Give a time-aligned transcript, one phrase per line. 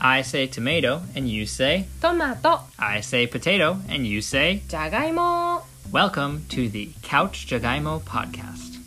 [0.00, 6.40] I say tomato and you say トマト I say potato and you say じゃがいも welcome
[6.50, 8.78] to the Couch Jagaimo podcast.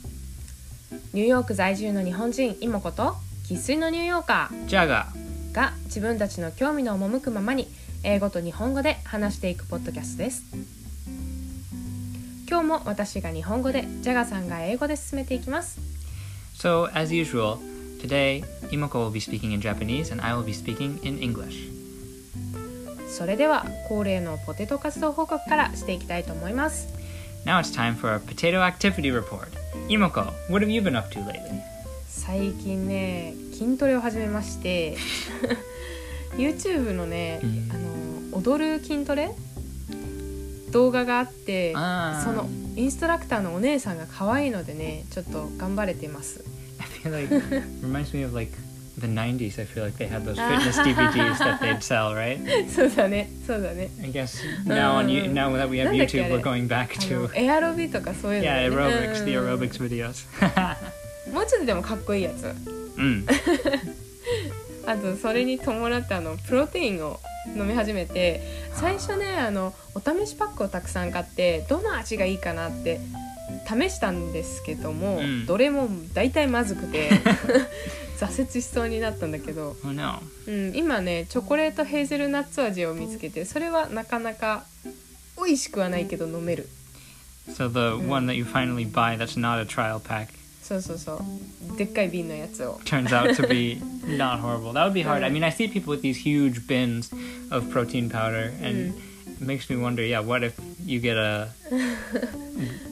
[1.14, 4.88] ニューヨーク在住の日本人妹子と生粋のニューヨーカ.ー
[5.52, 7.68] が自分たちの興味の赴くままに
[8.04, 10.44] 英語と日本語で話していくポッドキャストです。
[12.50, 15.78] 今日も私が日本語でジャガさんが英語で進めていきます。
[16.56, 17.58] So as usual,
[18.02, 21.70] today Imoko will be speaking in Japanese and I will be speaking in English.
[23.08, 26.88] それでは恒例のポテト活動報告からしていきたいと思います
[27.46, 29.50] Now it's time for our potato activity report.
[29.90, 31.62] Imoko, what have you been up to lately?
[32.08, 34.98] 最近ね筋トレを始めまして
[36.38, 37.92] YouTube のね、うんあの
[38.34, 39.32] 踊る筋トレ
[40.72, 41.80] 動画があってそ
[42.32, 46.46] のインストラクターのお姉さんが可愛いのでねちょっと頑張れています
[46.82, 47.30] I feel like
[47.82, 48.52] reminds me of like
[48.98, 49.60] the 90s.
[49.60, 52.40] I feel like they had those fitness DVDs that they'd sell, right?
[52.70, 56.42] そうだねそうだね I guess now on you, Um, now that we have なんだっけ YouTube, あれ we're
[56.42, 61.32] going back あの to エアロビとかそういうの、yeah ね、aerobics, the うん aerobics videos.
[61.32, 62.54] もうちょっとでもかっこいいやつ
[62.98, 63.26] mm.
[64.88, 67.20] あとそれに伴ってあのプロテインを
[67.56, 68.42] 飲み始めて
[68.74, 73.00] 最初ねあのお試しパックをたくさん買ってどの味がいいかなって
[73.68, 77.10] 試したんですけども、うんどれも大体まずくて
[78.20, 80.22] 挫折しそうになったんだけど、Oh no.
[80.48, 84.66] うん、今ねチョコレートヘーゼルナッツ味を見つけてそれはなかなか
[85.38, 86.68] 美味しくはないけど飲める
[87.50, 90.28] So the one that you finally buy that's not a trial pack
[90.62, 91.22] そうそうそ
[91.74, 94.72] うでっかい瓶のやつを turns out to be not horrible.
[94.74, 95.24] That would be hard.
[95.24, 95.40] I Mm.
[95.40, 97.12] mean, I see people with these huge bins
[97.50, 99.42] of protein powder, and Mm.
[99.42, 100.04] it makes me wonder.
[100.06, 100.54] Yeah, what if
[100.86, 101.50] you get a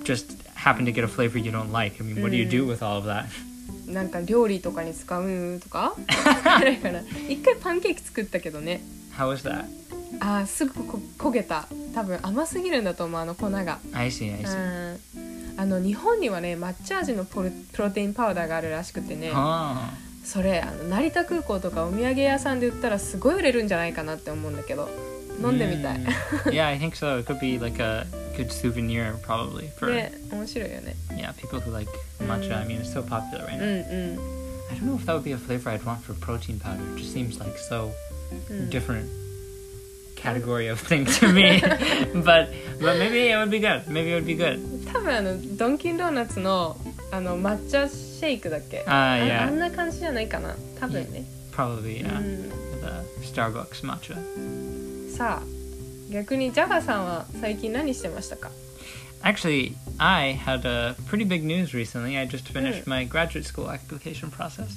[0.04, 0.34] just
[0.64, 1.98] happen to get a flavor you don't like?
[2.00, 3.26] I mean, what do you do with all of that?
[3.88, 5.96] なんか料理とかに使うとか？
[7.28, 8.82] 一回パンケーキ作ったけどね
[9.18, 9.66] How is that?
[10.20, 14.34] あーすぐこ焦げた多分甘すぎるんだと思うあの粉が I see.
[14.34, 14.96] I う see.
[14.96, 15.00] ん
[15.58, 19.76] あの日本にはね抹茶味のプロプロテインパウダーがあるらしくてね Oh.
[20.24, 24.88] それあの成田空港とかお土産屋さんで売ったらすごい売れるんじゃないかなって思うんだけど
[25.43, 26.53] 飲んでみたい Mm.
[26.53, 27.19] yeah, I think so.
[27.19, 32.61] It could be like a good souvenir, probably for ね面白いよね yeah people who like matcha.
[32.63, 33.91] I mean, it's so popular right うん now.
[33.91, 36.81] うん I don't know if that would be a flavor I'd want for protein powder.
[36.97, 37.91] It just seems like so
[38.51, 39.07] うん different
[40.17, 41.61] category of thing to me.
[42.25, 42.49] but
[42.81, 43.83] but maybe it would be good.
[43.89, 44.59] Maybe it would be good.
[44.93, 46.77] 多分あのドンキンドーナツの
[47.11, 49.43] あの抹茶シェイクだっけ Ah, あ yeah.
[49.43, 52.19] あんな感じじゃないかな多分ね、 Probably yeah.
[52.19, 52.51] う
[53.21, 54.17] The Starbucks matcha.
[55.19, 58.51] ん、さあ逆にジャガさんは最近何してましたか
[59.23, 62.19] Actually, I had a pretty big news recently.
[62.19, 62.89] I just finished Mm.
[62.89, 64.69] my graduate school application process,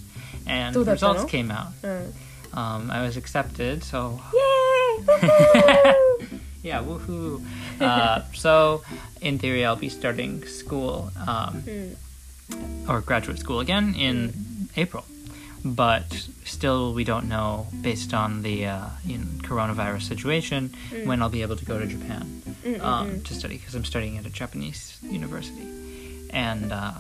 [0.48, 1.16] and どうだったの？
[1.16, 1.68] results came out.
[1.84, 2.14] うん、
[2.54, 4.18] Um, I was accepted, so
[6.64, 7.42] イエーイ yeah, woohoo!
[7.80, 8.82] Uh, so,
[9.22, 14.34] in theory, I'll be starting school um, うん、 or graduate school again in
[14.78, 15.04] April,
[15.65, 21.07] but still we don't know based on the uh, you know, coronavirus situation mm.
[21.07, 23.25] when I'll be able to go to Japan mm, mm, um, mm.
[23.25, 25.67] to study because I'm studying at a Japanese university,
[26.31, 26.95] and uh,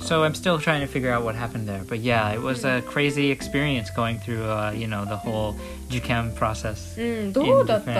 [0.00, 1.82] so I'm still trying to figure out what happened there.
[1.82, 5.56] But yeah, it was a crazy experience going through uh, you know the whole
[5.88, 6.96] juken process.
[7.42, 7.96] in Japan.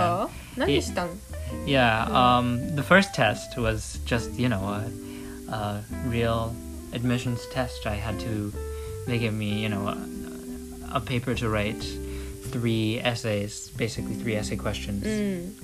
[1.64, 4.62] It, yeah, um, the first test was just you know
[5.48, 6.54] a, a real
[6.92, 8.52] admissions test I had to
[9.05, 9.97] they gave me, you know, a,
[10.95, 11.83] a paper to write
[12.51, 15.55] three essays, basically three essay questions うん、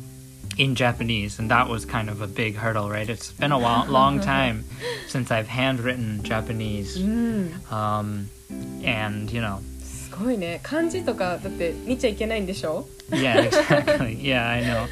[0.58, 3.10] in Japanese, and that was kind of a big hurdle, right?
[3.10, 4.66] It's been a while, long time
[5.08, 8.30] since I've handwritten Japanese, うん、 um,
[8.84, 14.18] and, you know, すごいね漢字とかだって見ちゃいけないんでしょ yeah, exactly.
[14.22, 14.88] yeah, I know.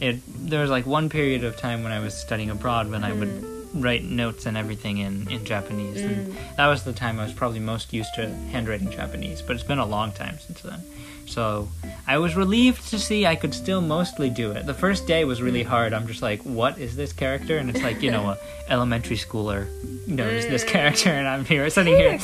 [0.00, 3.12] It there was like one period of time when I was studying abroad when I
[3.12, 6.01] would write notes and everything in, in Japanese.
[6.01, 6.09] Mm.
[6.09, 9.65] And that was the time I was probably most used to handwriting Japanese, but it's
[9.65, 10.81] been a long time since then.
[11.25, 11.69] So
[12.07, 14.65] I was relieved to see I could still mostly do it.
[14.65, 15.67] The first day was really mm.
[15.67, 15.93] hard.
[15.93, 17.57] I'm just like, what is this character?
[17.57, 18.37] And it's like, you know, a
[18.69, 19.67] elementary schooler
[20.07, 20.69] knows this mm.
[20.69, 22.09] character, and I'm here sitting here.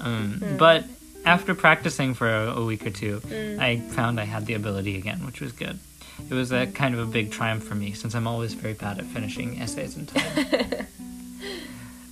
[0.00, 0.84] Um, but
[1.24, 3.22] after practicing for a, a week or two,
[3.60, 5.78] I found I had the ability again, which was good
[6.29, 8.99] It was a kind of a big triumph for me since I'm always very bad
[8.99, 10.21] at finishing essays in time.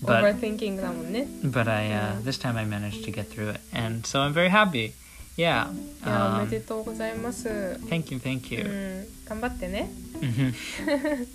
[0.01, 3.59] but オーバー thinking だもんね but I uh, this time I managed to get through it,
[3.73, 4.93] and so I'm very happy.
[5.37, 5.37] Yeah.
[5.37, 5.69] いや、
[6.03, 7.47] お Um, めでとうございます、
[7.87, 9.03] thank you, thank う you.
[9.03, 9.89] ん、頑張ってね
[10.19, 11.27] Mhm.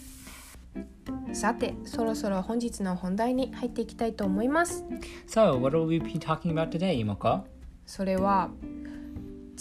[1.34, 4.84] さてそろそろ本日の本題に入っていきたいと思います
[5.28, 7.42] So, what will we be talking about today, Imoko?
[7.86, 8.50] それは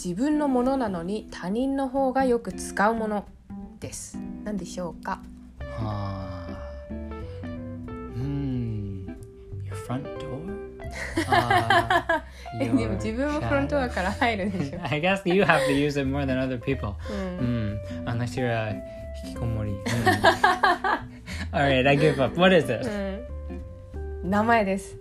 [0.01, 3.25] 自分のものなのに他人の方がよく使うもの
[3.81, 5.21] です何でしょうか
[5.81, 6.55] Uh,
[8.15, 9.07] hmm,
[9.65, 10.39] your front door?
[11.27, 12.21] Uh,
[12.61, 16.93] えでも自分もフロントドアから入るでしょ I guess you have to use it more than other people.
[17.09, 18.81] うん Hmm, unless you're a
[19.25, 19.73] hikikomori.
[19.85, 21.53] Hmm.
[21.53, 22.37] All right, I give up.
[22.39, 22.89] What is this?
[22.89, 24.97] うん名前です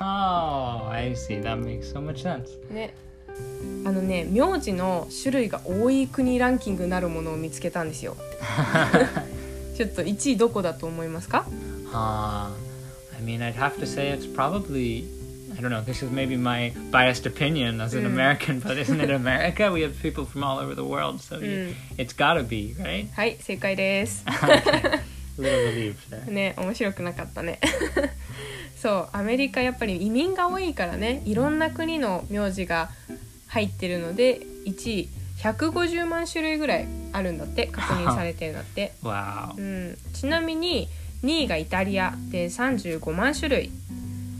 [0.00, 1.40] Oh, I see.
[1.42, 2.58] That makes so much sense.
[2.72, 2.94] ね
[3.84, 8.16] あのね名字の種類が多い国ランキングなるものを見つけたんですよ
[9.76, 11.46] ちょっと1位どこだと思いますか
[11.92, 12.48] Uh,
[13.14, 15.04] I mean, I'd have to say it's probably.
[15.54, 15.82] I don't know.
[15.84, 19.70] This is maybe my biased opinion as an American, but isn't it America?
[19.70, 23.06] We have people from all over the world, so you, it's gotta be right.
[23.14, 24.24] はい正解です
[25.38, 26.30] little relieved.
[26.30, 27.60] ね面白くなかったね
[28.82, 32.90] そうアメリカやっぱり移民が多いからねいろんな国の名字が
[33.46, 35.08] 入ってるので1位
[35.38, 38.92] 150万種類ぐらいあるんだって確認されてるんだって.
[39.56, 40.88] うん、ちなみに
[41.22, 43.70] 2位がイタリアで35万種類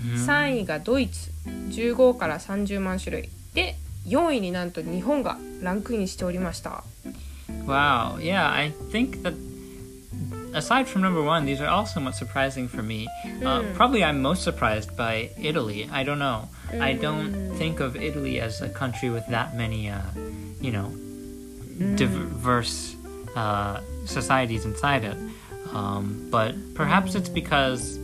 [0.03, 0.27] Mhm.
[0.27, 1.31] 3位がドイツ
[1.71, 3.77] 15から30万種類で
[4.09, 6.83] 4位になんと日本がランクインしておりました
[7.67, 8.17] Wow.
[8.19, 9.35] Yeah, I think that
[10.54, 13.08] aside from number one, these are all somewhat surprising for me.
[13.46, 15.90] Uh, probably I'm most surprised by Italy.
[15.92, 16.50] I don't know.
[16.80, 20.02] I don't think of Italy as a country with that many, uh,
[20.60, 20.92] you know,
[21.96, 22.96] diverse
[23.36, 25.18] uh, societies inside it.
[25.74, 27.98] Um, but perhaps it's because,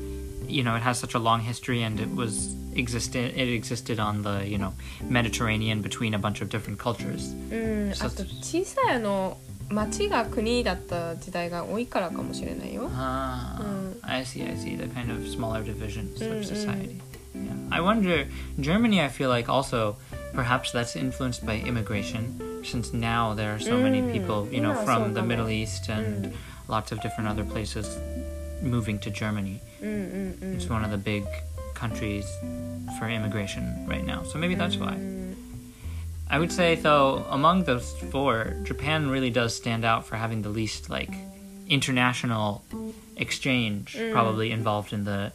[0.48, 3.34] you know, it has such a long history and it was existed.
[3.36, 7.34] It existed on the, you know, Mediterranean between a bunch of different cultures.
[7.52, 9.38] うんあそうと小さいあの
[9.70, 13.98] 町が国だった時代が多いからかもしれないよ Ah, Mm.
[14.04, 14.76] I see, I see.
[14.78, 17.00] The kind of smaller divisions Mm, of society.
[17.34, 17.54] Yeah.
[17.72, 18.28] I wonder,
[18.60, 19.96] Germany, I feel like also,
[20.36, 24.74] perhaps that's influenced by immigration, since now there are so many Mm, people, you know,
[24.76, 25.58] yeah, from the so Middle common.
[25.64, 26.34] East and
[26.68, 27.98] lots of different other places
[28.62, 29.60] moving to Germany.
[29.82, 31.24] うんうんうん It's one of the big
[31.74, 32.26] countries
[33.00, 34.22] for immigration right now.
[34.24, 34.94] So maybe that's why.
[36.31, 40.51] I would say though, among those four, Japan really does stand out for having the
[40.51, 41.11] least like
[41.69, 42.65] international
[43.17, 44.13] exchange mm.
[44.13, 45.33] probably involved in the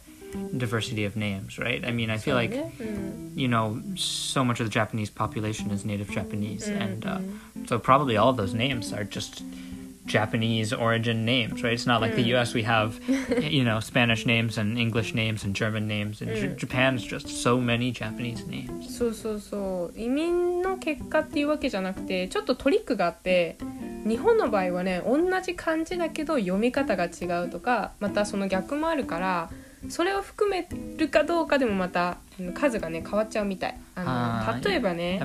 [0.56, 1.84] diversity of names, right?
[1.84, 3.36] I mean, I feel like mm.
[3.36, 6.82] you know, so much of the Japanese population is native Japanese, mm-hmm.
[6.82, 7.68] and uh, mm.
[7.68, 9.42] so probably all those names are just
[10.06, 11.72] Japanese origin names, right?
[11.72, 12.92] It's not like the US, we have,
[13.42, 16.20] you know, Spanish names and English names and German names.
[16.22, 18.90] In J- Japan, it's just so many Japanese names.
[18.90, 23.56] そうそうそう移民の結果っていうわけじゃなくてちょっとトリックがあって
[24.06, 29.50] 日本の場合はね同じ漢字だけど読み方が違うとかまたその逆もあるから
[29.88, 32.16] それを含めるかどうかでもまたうん
[32.54, 35.18] 数がね変わっちゃうみたいあの例えばね.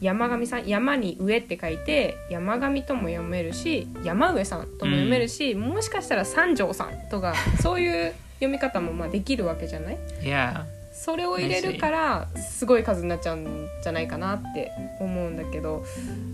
[0.00, 10.62] 山上さん山に上って書いて山上とも読めるし山上さんとも読めるし、もしかしたら三条さんとか そういう読み方もまあできるわけじゃない？Yeah.
[10.92, 15.84] それを入れるからすごい数になっちゃうんじゃないかなって思うんだけど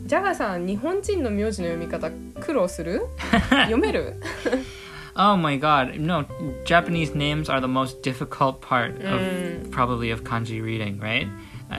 [0.06, 2.10] ジャガさん日本人の名字の読み方
[2.40, 3.06] 苦労する？
[3.50, 4.14] 読める？
[5.16, 5.98] Oh my god.
[5.98, 6.24] No,
[6.64, 9.70] Japanese names are the most difficult part of Mm.
[9.70, 11.28] probably of kanji reading, right?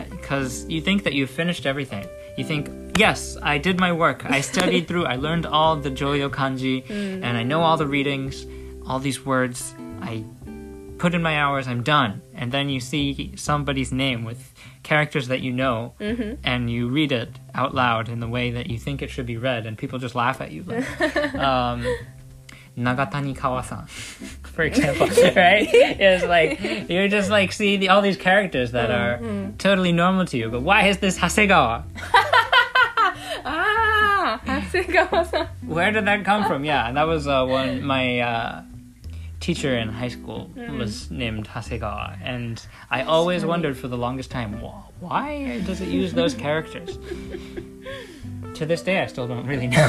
[0.10, 2.06] Because you think that you've finished everything.
[2.38, 4.26] You think, yes, I did my work.
[4.26, 5.06] I studied through.
[5.06, 8.46] I learned all the Joyo kanji, and I know all the readings,
[8.88, 9.74] all these words.
[10.02, 10.24] I
[10.98, 11.68] put in my hours.
[11.68, 12.22] I'm done.
[12.34, 15.94] And then you see somebody's name with characters that you know,
[16.44, 19.38] and you read it out loud in the way that you think it should be
[19.38, 20.64] read, and people just laugh at you.
[20.68, 21.86] Like, um,
[22.78, 23.86] Nagatani Kawa-san,
[24.44, 25.68] for example, right?
[25.72, 29.58] It's like you're just like see the, all these characters that are mm-hmm.
[29.58, 31.84] totally normal to you, but why is this Hasegawa?
[33.46, 35.48] ah, Hasegawa-san.
[35.66, 36.66] Where did that come from?
[36.66, 38.20] Yeah, that was uh, one my.
[38.20, 38.64] Uh,
[39.42, 40.80] teacher in high school mm-hmm.
[40.80, 44.60] was named Hasegawa, and I always wondered for the longest time
[45.00, 46.98] why does it use those characters.
[48.56, 49.88] to this day, I still don't really know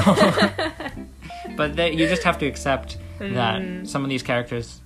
[1.56, 4.80] but that you just have to accept that some of these characters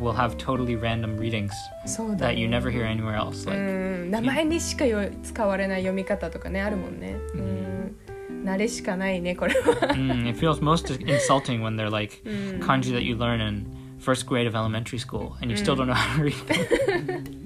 [0.00, 1.50] will have totally random readings
[1.86, 3.46] そうだ that you never hear anywhere else.
[3.48, 7.96] う Like, ん名前にしかよ使われない読み方とかねあるもんねうん
[8.44, 12.22] 慣れしかないねこれは mm, it feels most insulting when they're like
[12.60, 13.66] kanji that you learn in
[13.98, 17.24] first grade of elementary school and you still don't know how to read them.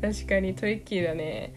[0.00, 1.54] 確かにトリッキーだね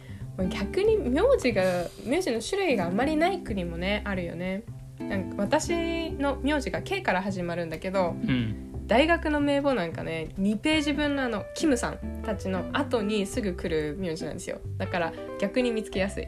[0.49, 4.63] 逆に名字が名字の種類があんまりない国もねあるよね
[5.00, 8.70] なんか私の名字が K から始まるんだけど Mm.
[8.86, 16.26] 大学の名簿なんかね2ページ分のあのキムさんたちの後にすぐ来る名字なんですよだから逆に見つけやすい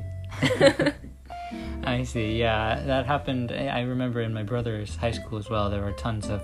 [1.85, 2.39] I see.
[2.39, 3.51] Yeah, that happened.
[3.53, 5.69] I remember in my brother's high school as well.
[5.69, 6.41] There were tons of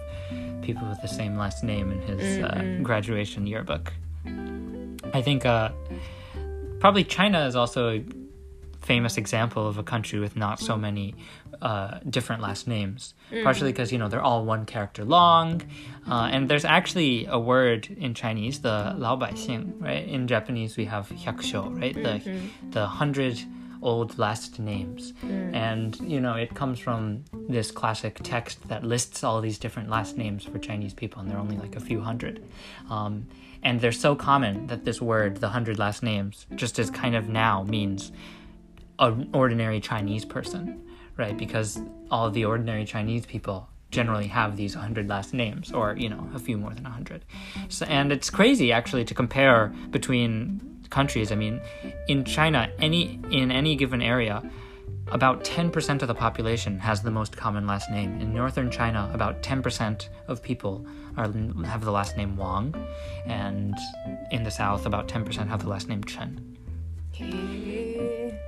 [0.62, 2.82] people with the same last name in his uh, Mhm.
[2.82, 3.92] graduation yearbook.
[5.14, 5.70] I think uh,
[6.80, 8.00] probably China is also
[8.80, 11.14] famous example of a country with not so many
[11.60, 13.14] uh, different last names.
[13.32, 13.44] Mm.
[13.44, 15.62] Partially because you know they're all one character long,
[16.08, 20.06] uh, and there's actually a word in Chinese, the lao bai xing, right?
[20.06, 21.94] In Japanese we have hyakusho, right?
[21.94, 22.70] The mm-hmm.
[22.70, 23.42] the hundred
[23.82, 25.12] old last names.
[25.24, 25.54] Mm.
[25.54, 30.16] And, you know, it comes from this classic text that lists all these different last
[30.16, 32.42] names for Chinese people, and they're only like a few hundred.
[32.90, 33.28] Um,
[33.62, 37.28] and they're so common that this word, the hundred last names, just as kind of
[37.28, 38.12] now means
[38.98, 40.84] an ordinary Chinese person,
[41.16, 41.36] right?
[41.36, 46.28] Because all the ordinary Chinese people generally have these 100 last names or, you know,
[46.34, 47.24] a few more than 100.
[47.68, 51.32] So, and it's crazy actually to compare between countries.
[51.32, 51.60] I mean,
[52.06, 54.42] in China, any in any given area,
[55.10, 58.20] about 10% of the population has the most common last name.
[58.20, 60.86] In northern China, about 10% of people
[61.16, 61.32] are,
[61.64, 62.74] have the last name Wang,
[63.26, 63.74] and
[64.30, 66.56] in the south, about 10% have the last name Chen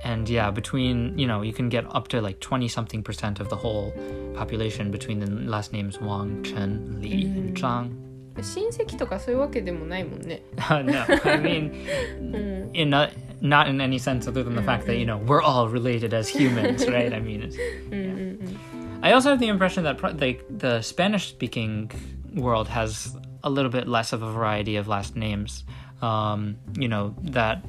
[0.04, 3.40] え And yeah, between, you know, you can get up to like 20 something percent
[3.40, 3.92] of the whole
[4.34, 7.90] population between the last names Wang, Chen, Li, and Zhang.
[8.38, 10.92] 親戚とかそういうわけでもないもんね no,
[11.24, 11.72] I mean,
[12.20, 15.40] うん in a, not in any sense other than the fact that, you know, we're
[15.40, 17.14] all related as humans, right?
[17.14, 17.56] I mean, it's,
[17.90, 18.56] うんうんうん
[19.02, 21.90] I also have the impression that pro- like the Spanish speaking
[22.34, 25.64] world has a little bit less of a variety of last names.
[26.02, 27.64] Um, you know, that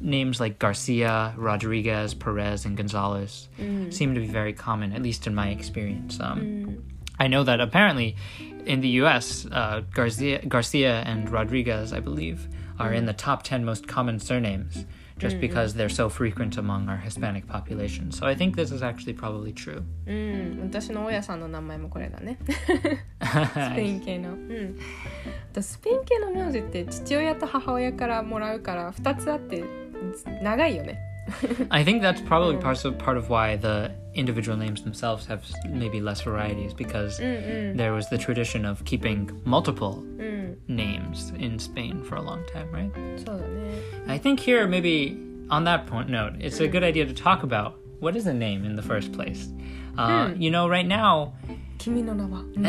[0.00, 3.48] names like Garcia, Rodriguez, Perez, and Gonzalez
[3.90, 6.18] seem to be very common, at least in my experience.
[6.20, 6.82] Um,
[7.18, 8.16] I know that apparently
[8.66, 12.48] in the US, uh, Garcia, Garcia and Rodriguez, I believe,
[12.78, 14.84] are in the top 10 most common surnames
[15.18, 18.12] just because they're so frequent among our Hispanic population.
[18.12, 19.82] So I think this is actually probably true.
[20.06, 24.78] うん、私の親さんの名前もこれだねスペイン系のうん
[25.54, 29.64] とスペイン系の名字って父親と母親からもらうから2つあって
[30.42, 30.98] 長いよね
[31.70, 35.52] I think that's probably part of part of why the individual names themselves have s-
[35.68, 41.58] maybe less varieties because うんうん there was the tradition of keeping multiple うん names in
[41.58, 42.90] Spain for a long time, right?
[43.18, 45.16] そうだね I think here maybe
[45.48, 48.64] on that point note, it's a good idea to talk about what is a name
[48.64, 49.48] in the first place.
[49.96, 51.32] Uh, You know, right now,
[51.78, 52.64] 君の名は、うん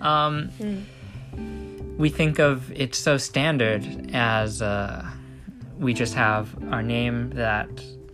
[0.00, 0.50] um,
[1.97, 5.05] we think of it so standard as uh,
[5.79, 7.69] we just have our name that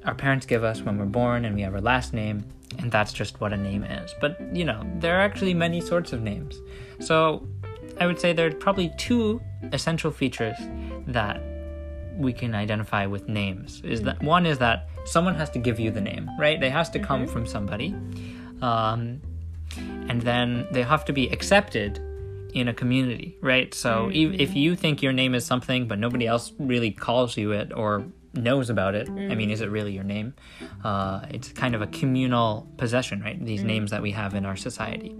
[0.06, 2.44] our parents give us when we're born and we have our last name
[2.80, 4.14] and that's just what a name is.
[4.20, 6.60] But you know there are actually many sorts of names.
[7.00, 7.48] So
[8.00, 9.42] i would say there are probably two
[9.74, 10.56] essential features
[11.08, 11.42] that
[12.18, 13.82] we can identify with names.
[13.84, 16.60] Is that one is that someone has to give you the name right?
[16.60, 17.96] They has to come from somebody.
[18.62, 19.22] Um,
[20.08, 22.00] and then they have to be accepted
[22.54, 23.74] in a community, right?
[23.74, 27.52] So ev if you think your name is something, but nobody else really calls you
[27.52, 30.34] it or knows about it, I mean, is it really your name?
[30.84, 33.44] Uh, it's kind of a communal possession, right?
[33.44, 35.16] These names that we have in our society.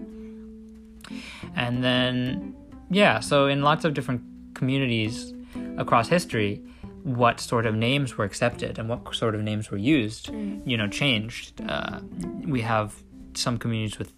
[1.54, 2.54] And then,
[2.90, 4.22] yeah, so in lots of different
[4.54, 5.34] communities
[5.76, 6.62] across history,
[7.02, 10.30] what sort of names were accepted and what sort of names were used,
[10.64, 11.60] you know, changed.
[11.68, 12.00] Uh,
[12.44, 12.94] we have
[13.34, 14.12] some communities with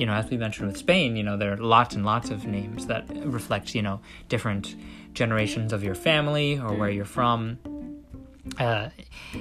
[0.00, 2.46] you know, as we mentioned with Spain, you know, there are lots and lots of
[2.46, 4.74] names that reflect, you know, different
[5.12, 7.58] generations of your family or where you're from.
[8.58, 8.88] Uh,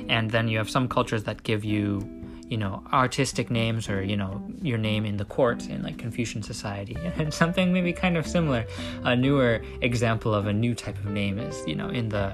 [0.09, 2.01] and then you have some cultures that give you,
[2.49, 6.41] you know artistic names or you know your name in the court in like Confucian
[6.41, 8.65] society and something maybe kind of similar.
[9.03, 12.31] A newer example of a new type of name is you know in the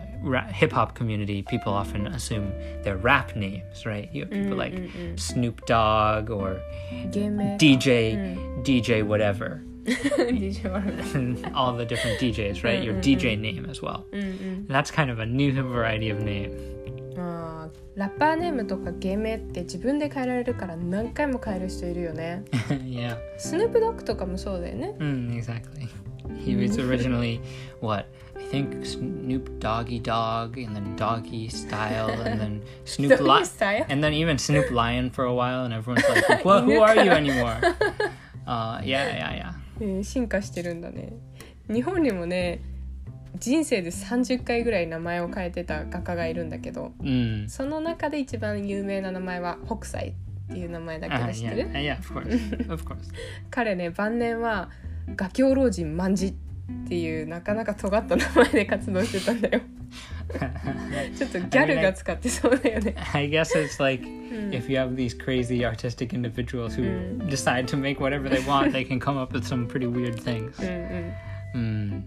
[0.53, 2.51] hip hop community people often assume
[2.83, 4.09] their rap names right?
[4.13, 5.19] You have people mm, like mm, mm.
[5.19, 8.65] Snoop Dogg or DJ mm.
[8.65, 9.61] DJ whatever.
[9.85, 12.79] DJ all the different DJs right?
[12.79, 14.05] Mm, your mm, DJ name as well.
[14.67, 16.74] That's kind of a new variety of name.
[17.17, 23.17] あーラッパーネームとか芸名って自分で変えられるから何回も変える人いるよね yeah.
[23.37, 25.87] スヌープドッグとかもそうだよね Mm, exactly.
[26.43, 27.39] He was originally
[27.81, 28.05] what?
[28.35, 34.13] I think Snoop Doggy Dog and then Doggy Style and then Snoop Lion and then
[34.13, 37.57] even Snoop Lion for a while and everyone's like, well, who are you anymore?
[38.47, 39.53] Uh, yeah, yeah, yeah.
[39.79, 41.13] えー進化してるんだね
[41.69, 42.59] 日本にもね
[43.39, 47.49] 人生で30回ぐらい名前を変えてた画家がいるんだけど Mm.
[47.49, 50.09] その中で一番有名な名前は北斎
[50.49, 52.97] っていう名前だけ Uh, ど知って yeah, る、uh, yeah, of course, of course.
[53.49, 54.69] 彼ね晩年は
[55.15, 56.33] 画狂老人万事っ
[56.87, 59.61] ていうなかなか尖った名前で活動してたんだよ
[61.17, 67.77] ちょっとギャルが使ってそうだよね I guess it's like うん if you have these crazy artistic individuals who decide to
[67.77, 70.51] make whatever they want, they can come up with some pretty weird things.
[70.61, 72.03] うんうん Hmm.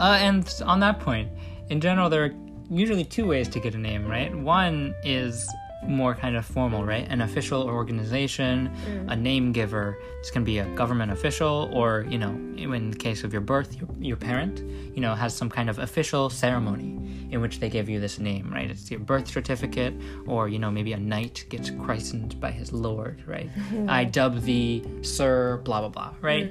[0.00, 1.28] Uh, and on that point,
[1.70, 2.34] in general, there are
[2.70, 4.34] usually two ways to get a name, right?
[4.34, 5.48] One is
[5.84, 7.06] more kind of formal, right?
[7.10, 8.70] An official organization,
[9.08, 9.98] a name giver.
[10.20, 13.74] This can be a government official, or, you know, in the case of your birth,
[13.76, 14.60] your, your parent,
[14.94, 16.98] you know, has some kind of official ceremony
[17.30, 18.70] in which they give you this name, right?
[18.70, 19.94] It's your birth certificate,
[20.26, 23.50] or, you know, maybe a knight gets christened by his lord, right?
[23.88, 26.44] I dub thee Sir, blah, blah, blah, right?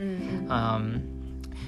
[0.50, 1.21] Um,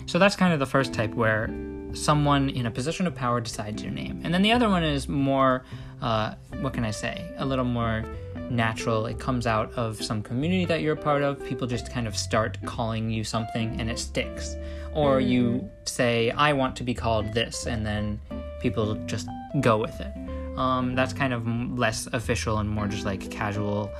[0.05, 1.49] so that's kind of the first type where
[1.93, 4.21] someone in a position of power decides your name.
[4.23, 5.63] And then the other one is more,
[6.01, 8.03] uh, what can I say, a little more
[8.49, 9.05] natural.
[9.05, 11.43] It comes out of some community that you're a part of.
[11.45, 14.55] People just kind of start calling you something and it sticks.
[14.93, 18.19] Or you say, I want to be called this, and then
[18.61, 19.27] people just
[19.59, 20.13] go with it.
[20.57, 23.91] Um, that's kind of less official and more just like casual.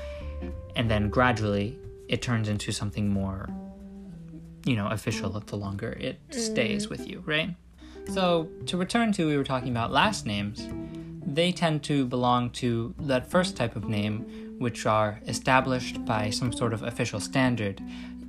[0.75, 3.49] And then gradually it turns into something more
[4.65, 7.55] you know, official the longer it stays with you, right?
[8.09, 10.67] So, to return to we were talking about last names,
[11.25, 16.51] they tend to belong to that first type of name, which are established by some
[16.51, 17.81] sort of official standard.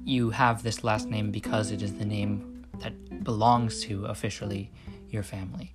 [0.05, 4.71] You have this last name because it is the name that belongs to officially
[5.09, 5.75] your family.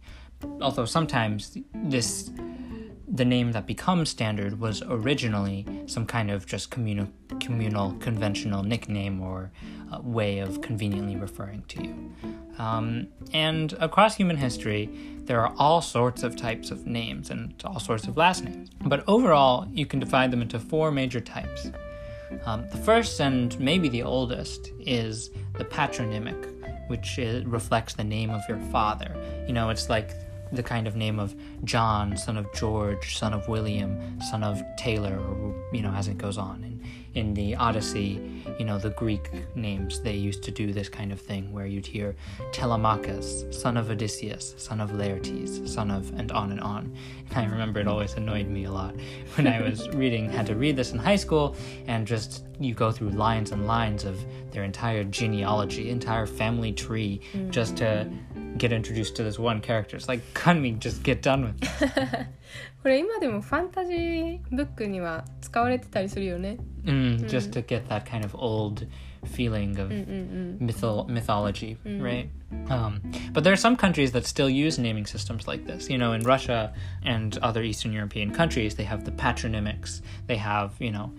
[0.61, 2.31] Although sometimes this
[3.11, 7.07] the name that becomes standard was originally some kind of just communal,
[7.39, 9.51] communal conventional nickname or
[9.91, 12.13] uh, way of conveniently referring to you.
[12.59, 14.89] Um, and across human history,
[15.23, 18.69] there are all sorts of types of names and all sorts of last names.
[18.85, 21.71] But overall, you can divide them into four major types.
[22.45, 26.37] Um, the first and maybe the oldest is the patronymic,
[26.87, 29.15] which is, reflects the name of your father.
[29.47, 30.11] You know, it's like
[30.51, 35.17] the kind of name of John, son of George, son of William, son of Taylor,
[35.17, 36.63] or, you know, as it goes on.
[36.63, 36.79] And
[37.15, 41.19] in the Odyssey, you know, the Greek names, they used to do this kind of
[41.19, 42.15] thing where you'd hear
[42.51, 46.95] Telemachus, son of Odysseus, son of Laertes, son of, and on and on.
[47.29, 48.95] And I remember it always annoyed me a lot
[49.35, 51.55] when I was reading, had to read this in high school,
[51.87, 54.19] and just you go through lines and lines of
[54.51, 58.09] their entire genealogy, entire family tree, just to
[58.58, 59.96] get introduced to this one character.
[59.96, 61.92] It's like, can we just get done with this?
[62.82, 68.86] これ今でもファンタジーブックには使われてたりするよね Mm, Just to get that kind of old
[69.24, 72.28] feeling of うんうんうん mythol- mythology, right?
[72.68, 73.00] Um,
[73.32, 75.88] but there are some countries that still use naming systems like this.
[75.90, 80.02] You know, in Russia and other Eastern European countries, they have the patronymics.
[80.28, 81.10] They have, you know,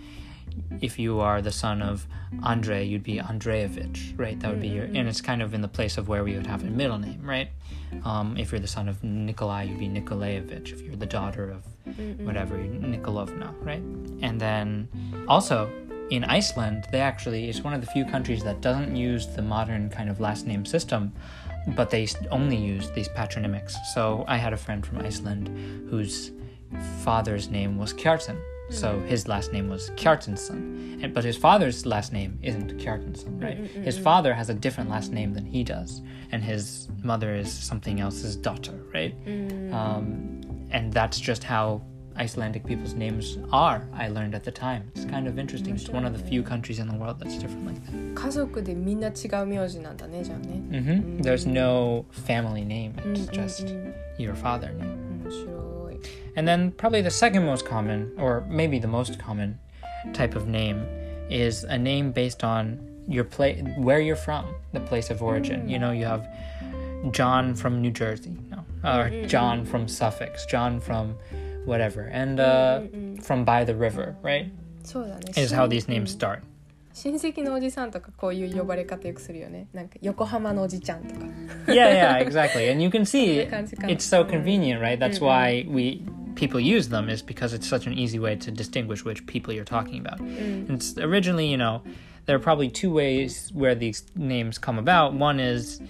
[0.80, 2.06] if you are the son of
[2.44, 4.38] Andrei, you'd be Andreevich, right?
[4.40, 6.46] That would be your, and it's kind of in the place of where we would
[6.46, 7.48] have a middle name, right?
[8.04, 10.72] Um, if you're the son of Nikolai, you'd be Nikolaevich.
[10.72, 11.64] If you're the daughter of
[12.24, 13.82] whatever, Nikolovna, right?
[14.22, 14.88] And then
[15.28, 15.70] also
[16.10, 19.90] in Iceland, they actually, it's one of the few countries that doesn't use the modern
[19.90, 21.12] kind of last name system,
[21.76, 23.74] but they only use these patronymics.
[23.94, 25.48] So I had a friend from Iceland
[25.88, 26.32] whose
[27.02, 28.40] father's name was Kjartan.
[28.70, 31.02] So his last name was Kjartansson.
[31.02, 33.62] And, but his father's last name isn't Kjartansson, right?
[33.62, 33.84] Mm-mm-mm.
[33.84, 34.02] His mm.
[34.02, 36.02] father has a different last name than he does.
[36.32, 39.14] And his mother is something else's daughter, right?
[39.26, 39.72] Mm.
[39.72, 41.82] Um, and that's just how
[42.16, 44.90] Icelandic people's names are, I learned at the time.
[44.94, 45.74] It's kind of interesting.
[45.74, 48.14] It's one of the few countries in the world that's different like that.
[50.70, 51.22] Mm-hmm.
[51.22, 53.74] There's no family name, it's mm, mm, just
[54.18, 55.10] your father name.
[56.29, 59.55] 面白い And then, probably the second most common, or maybe the most common
[60.13, 60.83] type of name,
[61.29, 65.67] is a name based on your place, where you're from, the place of origin.
[65.69, 66.27] You know, you have
[67.11, 71.15] John from New Jersey, no, or John from Suffolk, John from
[71.65, 72.81] whatever, and uh,
[73.21, 74.51] from by the river, right?
[74.83, 76.41] そうだね Is how these names start.
[76.93, 81.21] 親戚のおじさんとかこういう呼ばれ方よくするよねなんか横浜のおじちゃんとか
[81.67, 82.71] yeah, yeah, exactly.
[82.71, 84.97] And you can see Kind of- it's so convenient, right?
[84.97, 86.03] That's why we
[86.40, 89.62] people use them is because it's such an easy way to distinguish which people you're
[89.62, 90.18] talking about.
[90.18, 90.70] Mm.
[90.70, 91.82] It's originally, you know,
[92.24, 95.12] there are probably two ways where these names come about.
[95.12, 95.82] One is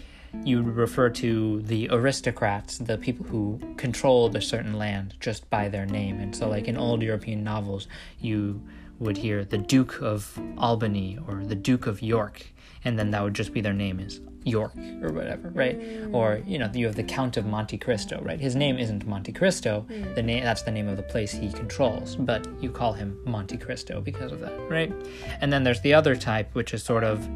[0.45, 5.87] you refer to the aristocrats, the people who controlled a certain land just by their
[5.87, 6.19] name.
[6.19, 7.87] And so like in old European novels,
[8.19, 8.61] you
[8.99, 12.45] would hear the Duke of Albany or the Duke of York.
[12.85, 14.73] and then that would just be their name is York
[15.03, 15.79] or whatever, right?
[16.13, 18.41] Or you know, you have the Count of Monte Cristo, right?
[18.41, 19.87] His name isn't Monte Cristo.
[19.89, 20.15] Hmm.
[20.15, 23.59] The name that's the name of the place he controls, but you call him Monte
[23.59, 24.93] Cristo because of that, right?
[25.41, 27.29] And then there's the other type, which is sort of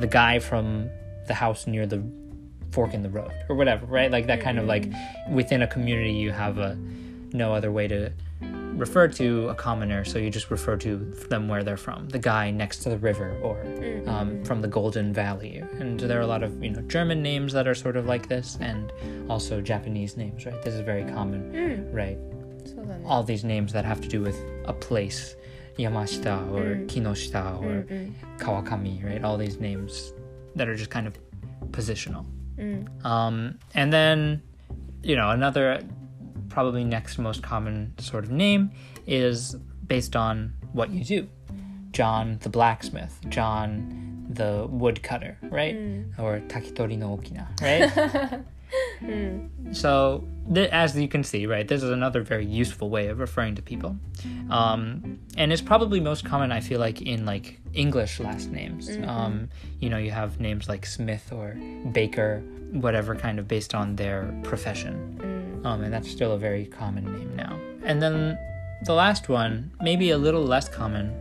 [0.00, 0.88] the guy from
[1.26, 2.02] the house near the
[2.70, 4.10] fork in the road or whatever, right?
[4.10, 5.34] Like that kind of like hmm.
[5.34, 6.78] within a community you have a
[7.32, 8.12] no other way to
[8.76, 10.96] refer to a commoner, so you just refer to
[11.28, 14.08] them where they're from, the guy next to the river or mm-hmm.
[14.08, 15.58] um, from the Golden Valley.
[15.78, 18.28] And there are a lot of you know German names that are sort of like
[18.28, 18.92] this, and
[19.28, 20.60] also Japanese names, right?
[20.62, 21.94] This is very common, mm.
[21.94, 22.18] right?
[23.04, 25.36] All these names that have to do with a place,
[25.78, 26.86] Yamashita or mm.
[26.86, 28.12] Kinoshita or mm-hmm.
[28.38, 29.22] Kawakami, right?
[29.22, 30.12] All these names
[30.54, 31.18] that are just kind of
[31.70, 32.24] positional.
[32.56, 33.04] Mm.
[33.04, 34.42] Um, and then,
[35.02, 35.82] you know, another
[36.54, 38.70] probably next most common sort of name
[39.08, 39.56] is
[39.88, 41.28] based on what you do.
[41.90, 45.76] John the blacksmith, John the woodcutter, right?
[45.76, 46.16] Mm.
[46.16, 48.40] Or Taketori no Okina, right?
[49.72, 53.54] So, th- as you can see, right, this is another very useful way of referring
[53.56, 53.96] to people,
[54.50, 58.88] um, and it's probably most common, I feel like, in like English last names.
[59.06, 59.48] Um,
[59.80, 61.54] you know, you have names like Smith or
[61.92, 62.40] Baker,
[62.72, 67.34] whatever, kind of based on their profession, um, and that's still a very common name
[67.34, 67.58] now.
[67.84, 68.38] And then
[68.84, 71.12] the last one, maybe a little less common,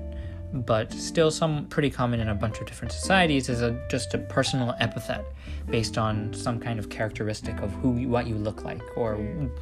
[0.52, 4.18] but still some pretty common in a bunch of different societies is a just a
[4.18, 5.24] personal epithet
[5.66, 9.18] based on some kind of characteristic of who you, what you look like or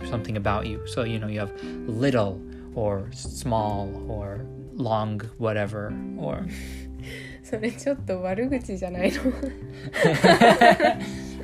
[0.09, 1.53] something about you so you know you have
[1.89, 2.41] little
[2.75, 6.47] or small or long whatever or
[7.43, 9.21] それちょっと悪口じゃないの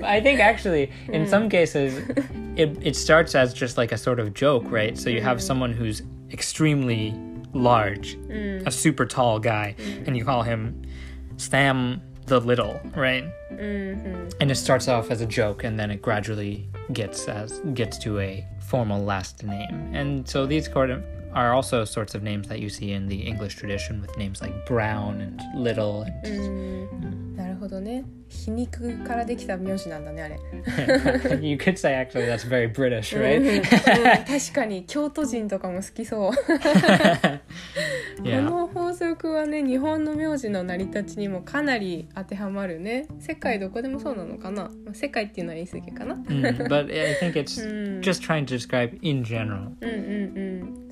[0.05, 2.03] I think actually, in some cases,
[2.57, 4.99] it, it starts as just like a sort of joke, right?
[4.99, 7.15] So you have someone who's extremely
[7.54, 8.66] large, mm.
[8.66, 10.08] a super tall guy, mm.
[10.08, 10.82] and you call him
[11.38, 13.24] Sam the Little, right?
[13.52, 14.30] Mm-hmm.
[14.42, 18.20] And it starts off as a joke, and then it gradually gets as gets to
[18.20, 19.92] a formal last name.
[19.94, 24.02] And so these are also sorts of names that you see in the English tradition
[24.02, 26.14] with names like Brown and Little and
[27.00, 27.17] なる
[27.68, 28.06] ほどね。
[28.30, 30.40] 皮肉からできた名字なんだねあれ。
[31.46, 33.24] You could say actually that's very British, うん。
[33.24, 33.58] right?
[33.58, 34.26] うん。
[34.26, 36.32] 確かに京都人とかも好きそう。
[38.18, 38.42] こ yeah.
[38.42, 43.08] の法則はね日本の名字の成り立ちにもかなり当てはまるね。
[43.20, 44.64] 世界どこでもそうなのかな。
[44.86, 46.16] まあ世界っていうのは言い過ぎかな。
[46.16, 48.02] Mm, but I think it's うん。
[48.02, 49.72] just trying to describe in general.
[49.82, 49.92] うんう
[50.34, 50.47] んうん